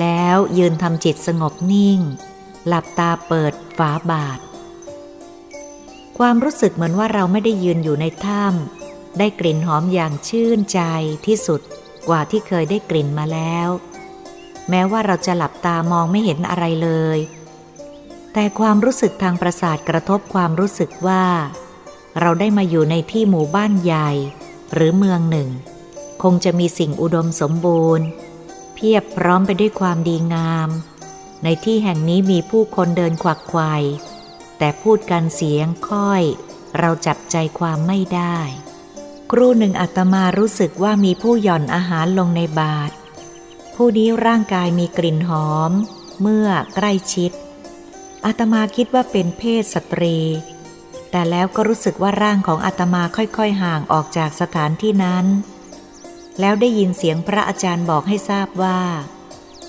[0.00, 2.00] แล้วยืนทำจิตสงบนิ่ง
[2.66, 4.38] หลับตาเปิดฝาบาท
[6.18, 10.80] ความรู้สึกเหมือนว่าเราไม่ได้ยืนอยู่ในถ้ำได้กลิ่นหอมอย่างชื่นใจ
[11.26, 11.60] ที่สุด
[12.08, 13.68] กว่าที่เคยได้กลิ่นมาแล้ว
[14.70, 17.18] แม้ว่าเราจะหลับตามองไม่เห็นอะไรเลย
[18.32, 21.24] แต่ความรู้สึกทางประสาทกระทบความรู้สึกว่า
[22.20, 24.10] เราได้มาอยู่ในที่หมู่บ้านใหญ่
[24.74, 25.48] หรือเมืองหนึ่ง
[26.22, 28.06] คงจะมีสิ่งอุดมสมบูรณ์
[28.74, 30.68] เพียบพร้อมไปด้วยความดีงาม
[31.42, 33.74] ในที่แห่งนี้มีผู้คนเดินขวักไขว่
[34.58, 36.22] แต่พูดกันเสียงค่อย
[36.78, 38.38] เราจับใจความไม่ได้
[39.30, 42.94] ครู่หนึ่งอาตมารู้สึกว่ามีผู้หย่อนอาหารลงในบาตร
[43.74, 45.72] ผู้นี้ร่างกายมีกลิ่นหอม
[46.20, 47.32] เมื่อใกล้ชิด
[48.24, 50.18] อาตมาคิดว่าเป็นเพศสตรี
[51.10, 55.26] แต่แล้วก็รู้สึกว่าร่างของอาตมาค่อยๆห่างออกจากสถานที่นั้น
[56.40, 58.80] แล้วได้ยินเสียงพระอาจารย์บอกให้ทราบว่า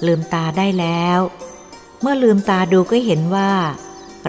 [0.05, 1.19] ลืมตาได้แล้ว
[2.01, 3.51] เมื่อลืมตาดูก็เห็นว่า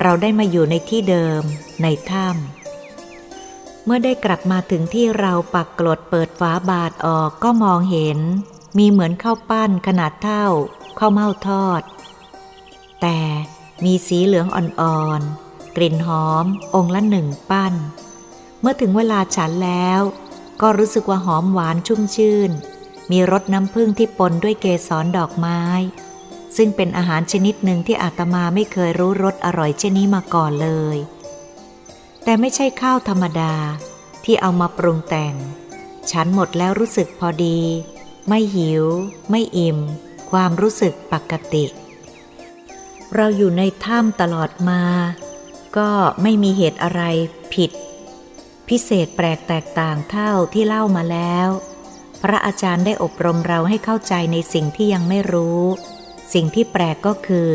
[0.00, 1.42] เราได้มาอยู่ในที่เดิม
[1.82, 8.18] ในถ้ำเมื่อได้กลับมาถึงที่เราปักกรดเปิดฝาบาทออกก็มองเห็น
[8.78, 10.46] มีเหมือนข้าวปั้นขนาดเท่า
[10.98, 11.82] ข้าวเม่าทอด
[13.00, 13.18] แต่
[13.84, 16.44] มีสีเหลืองอ่อนๆกลิ่นหอม
[16.74, 17.74] องค์ละหนึ่งปั้น
[18.60, 20.00] เมื่อถึงเวลาฉันแล้ว
[20.60, 22.50] ก็รู้สึกว่าหอมหวานชุ่มชื่น
[23.10, 25.60] มีรสน้ำผึ้งที่ปนด้วยเกสรดอกไม้
[26.56, 30.96] ซึ่งเป็นอาหารชนิดหนึ่งที่อาตมาไม่เคยรู้รสอร่อยเช่นนี้มาก่อนเลย
[32.24, 33.54] แต่ไม่ใช่ข้าวธรรมดา
[34.24, 35.34] ที่เอามาปรุงแต่ง
[36.10, 37.58] ฉันหมดแล้วรู้สึกพอดี
[38.28, 38.84] ไม่หิว
[39.30, 39.78] ไม่อิ่ม
[40.30, 41.64] ความรู้สึกปกติ
[43.14, 44.82] เราอยู่ในถ้ำตลอดมา
[45.76, 45.90] ก็
[46.22, 47.02] ไม่มีเหตุอะไร
[47.54, 47.70] ผิด
[48.68, 51.48] พิเศษแปลกแตกต่างเท่าที่เล่ามาแล้ว
[52.22, 55.60] พระอาจารย์ได้อบรมเราให้เข้าใจในสิ่งที่ยังไม่รู้
[56.32, 57.50] สิ่งที่แปลกก็คือ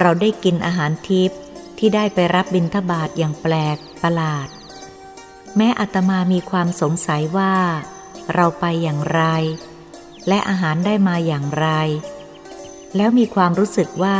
[0.00, 1.38] เราได้กินอาหารทิพย์
[1.78, 4.48] ที่ได้ไปรับบิณฑบาตอย่างแปลกประหลาด
[5.56, 7.54] แม้อัตมามีความสงสัยว่า
[8.34, 9.22] เราไปอย่างไร
[10.28, 11.68] และอาหารได้มาอย่างไร
[12.96, 14.18] แล้วมีความรู้สึกว่า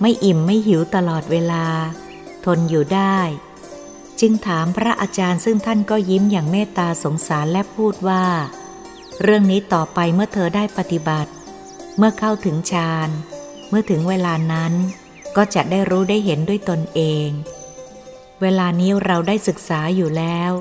[0.00, 1.66] ไม่อิ่มไม่หิวตลอดเวลา
[2.44, 3.18] ทนอยู่ได้
[4.20, 8.24] จึงถามพระอาจารย์ซึ่งท่านก็ยิ้มอย่างเมตตาสงสารและพูดว่า
[9.22, 11.30] เรื่องนี้ต่อไปเมื่อเธอได้ปฏิบัติ
[11.96, 13.08] เมื่อเข้าถึงฌาน
[13.68, 14.72] เมื่อถึงเวลานั้น
[15.36, 17.28] ก็จะได้รู้ได้เห็นด้วยตนเอง
[18.40, 20.52] เวลานี้เราได้ศึกษาอยู่แล้ว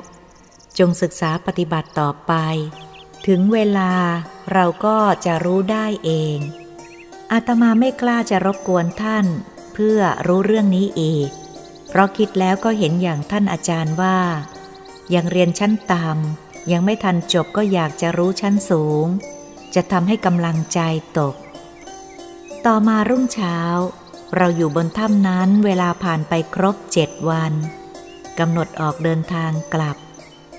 [0.79, 2.33] จงศึกษาปฏิบัติต่อไป
[3.27, 3.91] ถึงเวลา
[4.53, 6.37] เราก็จะรู้ได้เอง
[7.31, 9.25] อาตมาไม่กล้าจะรบกวนท่าน
[9.73, 11.29] เพื่อรู้เรื่องนี้อีก
[11.89, 14.17] เพราะคิดแล้วก็เห็นอย่างท่านอาจารย์ว่า
[15.15, 19.05] ยังเรียนชั้นต่ำยังไม่ทันจบก็อยากจะรู้ชั้นสูง
[19.75, 20.79] จะทำให้กำลังใจ
[21.19, 21.35] ตก
[22.65, 23.57] ต่อมารุ่งเช้า
[24.35, 27.53] เราอยู่บนถ้ำนั้นเวลาผ่านไปครบเจ็ดวัน
[28.39, 29.97] กำหนดออกเดินทางกลับ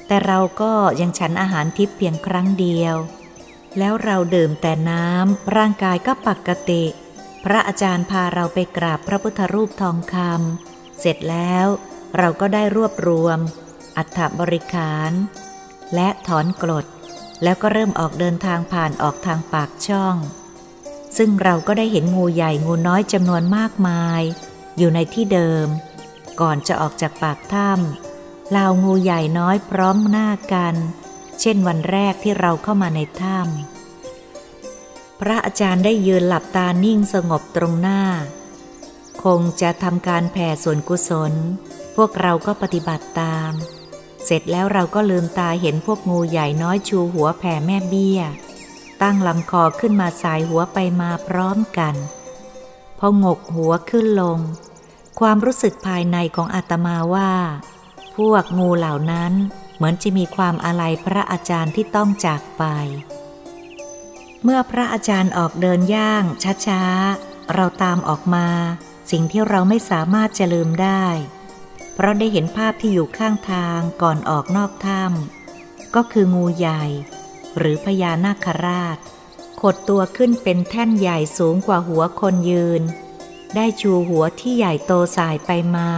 [0.07, 2.97] แต่เราก็ยังฉันอาหารทิพย์เพียงครั้งเดียว
[3.79, 6.85] แล้วเราดื่มแต่น้ำร่างกายก็ปกติ
[7.45, 10.70] พระอาจารย์พาเราไปกราบพระพุทธรูปทองคำ
[11.01, 11.67] เสร็จแล้ว
[12.19, 13.39] เราก็ได้รวบรวม
[13.97, 15.13] อัฐบริขาร
[15.95, 16.87] และถอนกรด
[17.43, 20.17] แล้วก็เริ่มออกเดินทางผ่านออกทางปากช่อง
[21.17, 24.23] ซึ่งเราก็ได้เห็นงูใหญ่งูน้อยจำนวนมากมาย
[24.79, 25.67] อยู่ในที่เดิม
[26.41, 30.75] ก่อนจะออกจากปากถ้ำลาวงูใหญ่น้อยพร้อมหน้ากัน
[31.41, 38.03] เช่นวันแรกที่เราเข้ามาในถ้ำพระอาจารย์ได้ยืนหลับตานิ่งสงบตรงหน้า
[39.25, 41.33] คงจะทำการแผ่ส่วนกุศล
[41.97, 43.53] พวกเราก็ปฏิบัติตาม
[44.25, 48.21] เสร็จแล้วเราก็ลืมตาเห็นพวกงูใหญ่น้อยชูหัวแผ่แม่เบี้ย
[49.03, 51.95] ตั้งลำคอขึ้นมาสายหัวไปมาพร้อมกัน
[52.99, 54.39] พองกหัวขึ้นลง
[55.21, 57.33] ความรู้สึกภายในของอาตมาว่า
[58.17, 59.33] พวกงูเหล่านั้น
[59.77, 62.65] เหมือนจะมีความอาลัยพระอาจารย์ที่ต้องจากไป
[64.43, 66.25] เมื่อพระอาจารย์ออกเดินย่าง
[66.67, 68.47] ช้าๆเราตามออกมา
[69.11, 71.07] สิ่งที่เราไม่สามารถจะลืมได้
[71.95, 76.85] เพราะได้เห็นภาพที่อยู่ข้างทางก่อนออกนอกถ้ำก็คืองูใหญ่
[77.59, 78.99] หรือพญานาคราช
[79.61, 82.83] ขดตัวขึ้นเป็นแท่นใหญ่สูงกว่าหัวคนยืน
[83.55, 85.91] ได้ชูหัวที่ใหญ่โตสายไปมา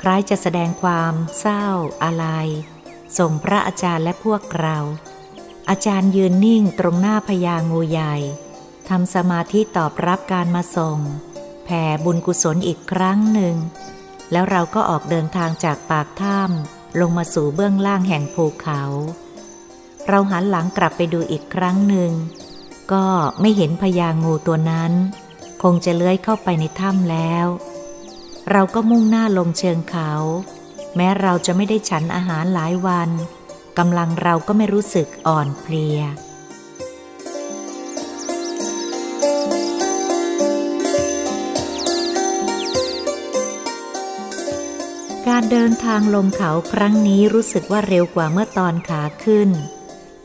[0.00, 1.66] คล้ายจะแสดงความเศร้า
[2.02, 2.26] อะไร
[3.18, 4.78] ส่งพระอาจารย์และพวกเรา
[5.70, 8.16] อาจารย์ยืนนิ่งตรงหน้าพญางูใหญ่
[8.88, 10.98] ทำสมาธิตอบรับการมาส่ง
[11.70, 13.56] ผ่บุญกุศลอีกครั้งหนึ่ง
[14.32, 18.82] แล้วเราก็ออกเดินทางจากปากถ้ำลงมาสู่เบื้องล่างแห่งภูเขา
[20.08, 22.12] เราหันหลังกลับไปดูอีกครั้งหนึ่ง
[22.92, 23.04] ก็
[23.40, 24.92] ไม่เห็นพญางูตัวนั้น
[25.62, 27.46] คงจะเลื้อยเข้าไปในถ้ำแล้ว
[28.50, 30.12] เราก็มุ่งหน้าลงเชิงเขา
[30.96, 33.10] แม้เราจะไม่ได้ฉันอาหารหลายวัน
[33.78, 36.00] กำลังเราก็ไม่รู้สึกอ่อนเพลีย
[45.50, 49.48] เดินทางลงเขาครั้งนี้รู้สึกว่าเร็วกว่าเมื่อตอนขาขึ้น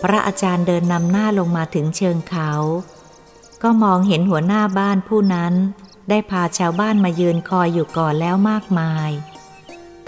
[0.02, 2.52] พระอาจารย์เดินนำหน้าลงมาถึงเชิงเขา
[3.64, 5.54] ก็มองเห็นหัวหน้าบ้านผู้นั้น
[6.10, 9.10] ได้พาชาวบ้านมายืนคอยอยู่ก่อนแล้วมากมาย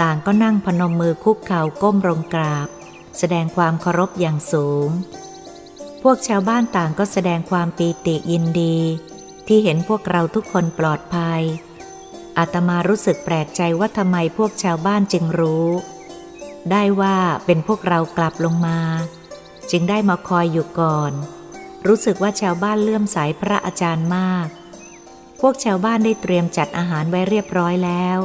[0.02, 2.68] ต่างก็นั่งพนมมือคุกเข่าก้มลงกราบ
[3.18, 4.90] แสดงความเคารพอย่างสูง
[6.02, 8.78] พวกชาวบ้านต่างก็แสดงความปีติยินดี
[9.48, 11.42] ที่เห็นพวกเราทุกคนปลอดภัย
[12.38, 15.68] อาตมารู้สึกแปลกใจว่าทำไมพวกชาวบ้านจึงรู้
[16.72, 18.80] ได้ว่าเป็นพวกเรากลับลงมา
[19.72, 21.12] จึงได้มาคอยอยู่ก่อน
[21.88, 24.48] รู้สึกว่าชาวบ้านเลื่อมใสพระอาจารย์มาก
[25.42, 28.20] พวกชาวบ้านได้เตรียมจัดอาหารไว้เรียบร้อยแล้ว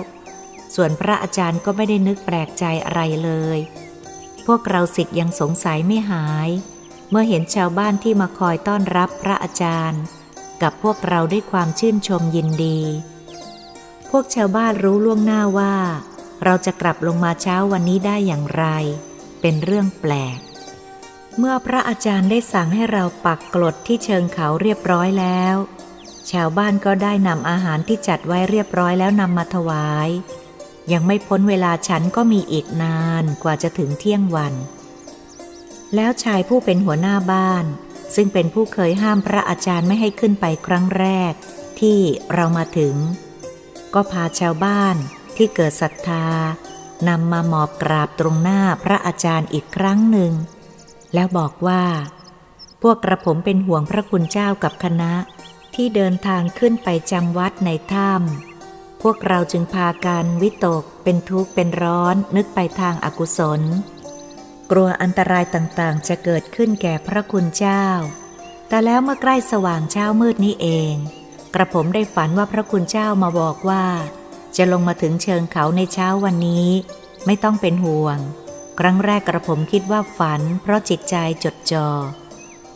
[0.74, 3.58] ส่วนพระอาจารย์ก็ไม่ได้นึกแปลกใจอะไรเลย
[4.46, 6.48] พวกเราสิทธิ์ยังสงสัยไม่หาย
[7.10, 10.02] เมื่อเห็นชาวบ้านที่มาคอยต้อนรับพระอาจารย์
[10.62, 12.80] กับพวกเราด้วยความชื่นชมยินดี
[14.16, 15.74] พวกชาวบ้านรู้ล่วงหน้าว่า
[16.44, 18.64] เราจะกลับลงมาเช้าวันนี้ได้อย่างไร
[19.40, 20.38] เป็นเรื่องแปลก
[21.38, 25.54] เมื่อพระอาจารย์ได้สั่งให้เราปักกรดที่เชิงเขาเรียบร้อยแล้ว
[26.30, 30.08] ชาวบ้านก็ได้นำอาหารที่จัดไว้เรียบร้อยแล้วนำมาถวาย
[30.92, 34.54] ยังไม่พ้นเวลาฉันก็มีอีกนานกว่าจะถึงเที่ยงวัน
[35.94, 37.64] แล้วชายผู้เป็นหัวหน้าบ้าน
[38.14, 41.32] ซึ่งเป็นผู้เคยห้ามพระอาจารย์ไม่ให้ขึ้นไปครั้งแรก
[41.80, 41.98] ที่
[42.34, 42.94] เรามาถึง
[43.94, 44.96] ก็พาชาวบ้าน
[45.36, 46.26] ที่เกิดศรัทธา
[47.08, 50.32] นำมาหมอบกราบตรงหน้าพระอาจารย์อีกครั้งหนึ่ง
[51.14, 51.84] แล้วบอกว่า
[52.82, 55.12] พวกกระผมเป็นห่วงพระคุณเจ้ากับคณะ
[55.74, 63.62] ที่เดินทางขึ้นไปจำวัดในถ้ำพวกเราจึงพากันวิตกเป็นทุกข์เป็นร้อนนึกไปทางอากุศล
[64.70, 67.84] กลัวอันตรายต่างๆ จะเกิดขึ้นแก่พระคุณเจ้า
[68.68, 70.94] แต่แล้วเมื่อใกล้สว่างเช้ามืดนี้เอง
[71.54, 73.84] กระผมได้ฝันว่าพระคุณเจ้ามาบอกว่า
[74.56, 76.68] จะลงมาถึงเชิงเขาในเช้าวันนี้
[77.26, 78.18] ไม่ต้องเป็นห่วง
[78.78, 81.88] ครั้งแรกกระผมคิดว่าฝัน เพราะจิตใจจดจอ่อ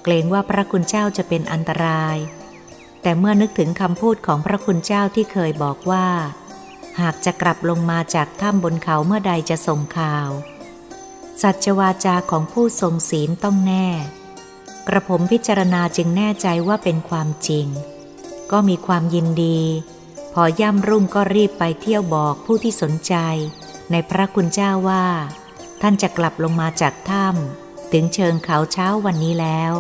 [0.03, 2.17] เกรงว่าพระคุณเจ้าจะเป็นอันตราย
[3.03, 6.07] แต่เมื่อนึกถึงคำพูดของพระคุณเจ้าที่เคยบอกว่า
[7.01, 10.29] หากจะกลับลงมาจากถ้ำบนเขาเมื่อใดจะส่งข่าว
[11.43, 13.87] สัจวาจาของผู้ทรงศีลต้องแน่
[14.89, 17.69] กระผมพิจารณาจึงแน่ใจว่าเป็นความจริง
[18.53, 19.61] ก็มีความยินดี
[20.33, 23.15] พอย่ำรุ่งก็รีบไปเที่ยวบอกผู้ที่สนใจ
[23.91, 25.07] ในพระคุณเจ้าว่า
[25.83, 29.73] ท่านจะกลับลงมาจากถ้ำถึงเชิงเขาเช้าวันนี้แล้ว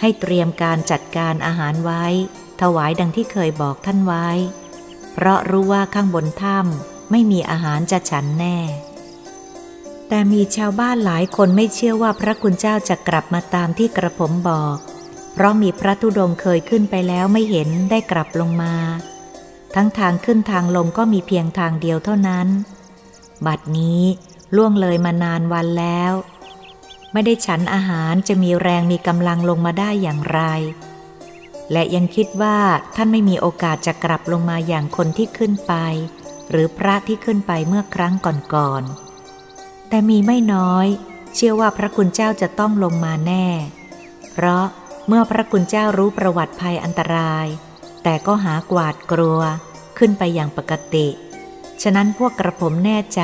[0.00, 2.04] ให้เตรียมการจัดการอาหารไว้
[2.60, 4.28] ถวายดังที่เคยบอกท่านไว้
[5.12, 8.58] เพราะรู้ว่าข้างบนถ้ำไม่มีอาหารจะฉันแน่
[10.08, 14.76] แต่มีชาวบ้านหลายคนไม่เชื่อว่าพระคุณเจ้าจะกลับมาตามที่กระผมบอก
[15.34, 18.74] เพราะมีพระธุดงค์เคยขึ้นไปแล้วไม่เห็นได้กลับลงมา
[19.74, 22.48] ทั้งทางขึ้นทางลงก็มีเพียงทางเดียวเท่านั้น
[23.46, 24.02] บัดนี้
[24.56, 26.12] ล่วงเลยมานานวันแล้ว
[27.12, 30.40] ไม่ได้ฉันอาหารจะมีแรงมีกำลังลงมาได้อย่างไร
[31.72, 32.58] และยังคิดว่า
[32.96, 35.74] ท่านไม่มีโอกาสจะกลับลงมาอย่างคนที่ขึ้นไป
[36.50, 38.14] หรือพระที่ขึ้นไปเมื่อครั้ง
[38.54, 40.86] ก่อนๆแต่มีไม่น้อย
[41.34, 43.46] เชื่อว่าพระคุณเจ้าจะต้องลงมาแน่
[44.32, 44.66] เพราะ
[45.06, 47.46] เมื่อพระคุณเจ้ารู้ประวัติภัยอันตราย
[48.02, 49.40] แต่ก็หากวาดกลัว
[49.98, 51.08] ขึ้นไปอย่างปกติ
[51.82, 53.22] ฉะนั้นพวกกระผมแน่ใจ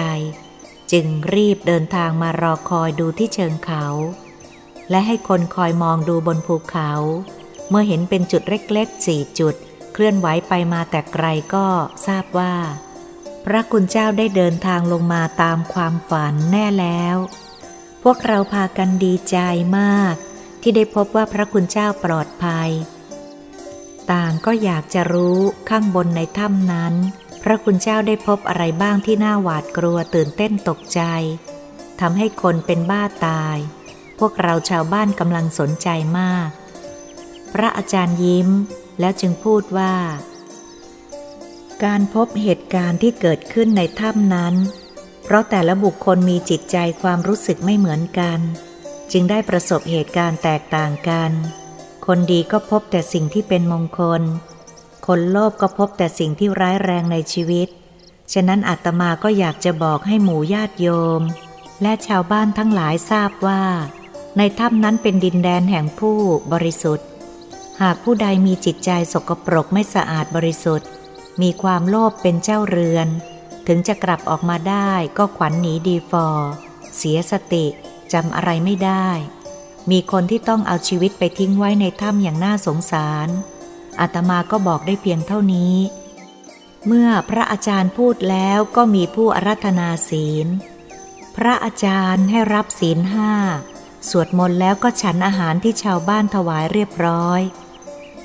[0.92, 3.86] จึงรีบเดินทางมารอคอยดูที่เชิงเขา
[4.90, 6.92] และให้คนคอยมองดูบนภูเขา
[7.68, 9.54] เมื่อเห็นเป็นจุดเล็กๆสี่จุด
[9.92, 11.66] เคลื่อนไหวไปมาแต่ไกลก็
[12.06, 12.54] ทราบว่า
[13.44, 17.16] พระคุณเจ้าได้เดินทางลงมาตามความฝันแน่แล้ว
[18.02, 19.36] พวกเราพากันดีใจ
[19.78, 20.14] มาก
[20.62, 22.70] ที่ได้พบว่าพระคุณเจ้าปลอดภัย
[24.12, 25.38] ต่างก็อยากจะรู้
[25.68, 26.94] ข้างบนในถ้ำนั้น
[27.42, 31.00] พระคุณเจ้าได้พบอะไรบ้างที่น่าหวาดกลัวตื่นเต้นตกใจ
[32.00, 33.56] ทำให้คนเป็นบ้าตาย
[34.18, 35.88] พวกเราชาวบ้านกำลังสนใจ
[36.18, 36.48] มาก
[37.52, 38.48] พระอาจารย์ยิ้ม
[39.00, 39.94] แล้วจึงพูดว่า
[41.84, 44.54] การพบเหตุการณ์ที่เกิดขึ้นในถ้ำนั้น
[45.24, 48.40] เพราะแต่ละบุคคลมีจิตใจความรู้สึกไม่เหมือนกัน
[49.12, 51.30] จึงได้ประสบเหตุการณ์แตกต่างกัน
[52.06, 54.22] คนดีก็พบแต่สิ่งที่เป็นมงคล
[55.06, 57.68] คนโลภก็พบแต่สิ่งที่ร้ายแรงในชีวิต
[58.32, 60.88] ฉะนั้นอาตมาก็อยากจะบอกให้หมู่ญาติโย
[61.20, 61.22] ม
[61.82, 63.62] และชาวบ้านทั้งหลายทราบว่า
[64.36, 66.18] ในถ้ำนั้นเป็นดินแดนแห่งผู้
[66.52, 67.06] บริสุทธิ์
[67.82, 70.88] หากผู้ใดมีจิตใจสกปรกไม่สะอาดบริสุทธิ์
[71.42, 73.08] มีความโลภเป็นเจ้าเรือน
[73.66, 76.26] ถึงจะกลับออกมาได้ก็ขวัญหนีดีฟอ
[76.96, 77.66] เสียสติ
[78.12, 79.08] จำอะไรไม่ได้
[79.90, 83.28] มีคนที่ต้องเอาชีวิตไปทิ้งไว้ในถ้ำอย่างน่าสงสาร
[84.00, 85.76] อาตมาก็บอกได้เพียงเท่านี้
[86.86, 90.46] เมื่อพระอาจารย์พูดแล้วก็มีผู้อารัธนาศีล
[91.36, 93.32] พระอาจารย์ให้รับศีลห้า
[94.08, 97.40] สวดมนต์แล้วก็ฉันอาหารที่ชาวบ้านถวายเรียบร้อย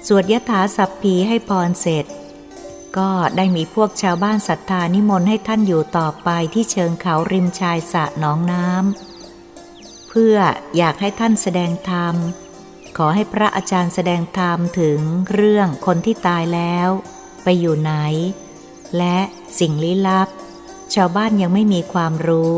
[0.08, 2.06] สวดยถาสัพพีให้พรเสร็จ
[2.98, 9.15] ก็ได้มีพวกชาวบ้านศรัทธานิมนต์ให้ท่านอยู่ต่อไปที่เชิงเขาริมชายสระหนองน้ำ
[10.16, 10.38] พื่อ
[10.78, 12.16] อยากให้ท่านแสดงธรรม
[12.98, 15.00] ขอให้พระอาจารย์แสดงธรรมถึง
[15.32, 16.90] เรื่องคนที่ตายแล้ว
[17.44, 17.94] ไปอยู่ไหน
[18.98, 19.18] และ
[19.60, 20.28] สิ่งลี้ลับ
[20.94, 22.58] ชาวบ้านยังไม่มีความรู้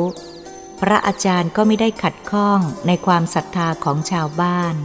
[0.79, 4.75] พระอาจารย์ก็ไม่ได้ขัดข้องในความศรัทธาของชาวบ้าน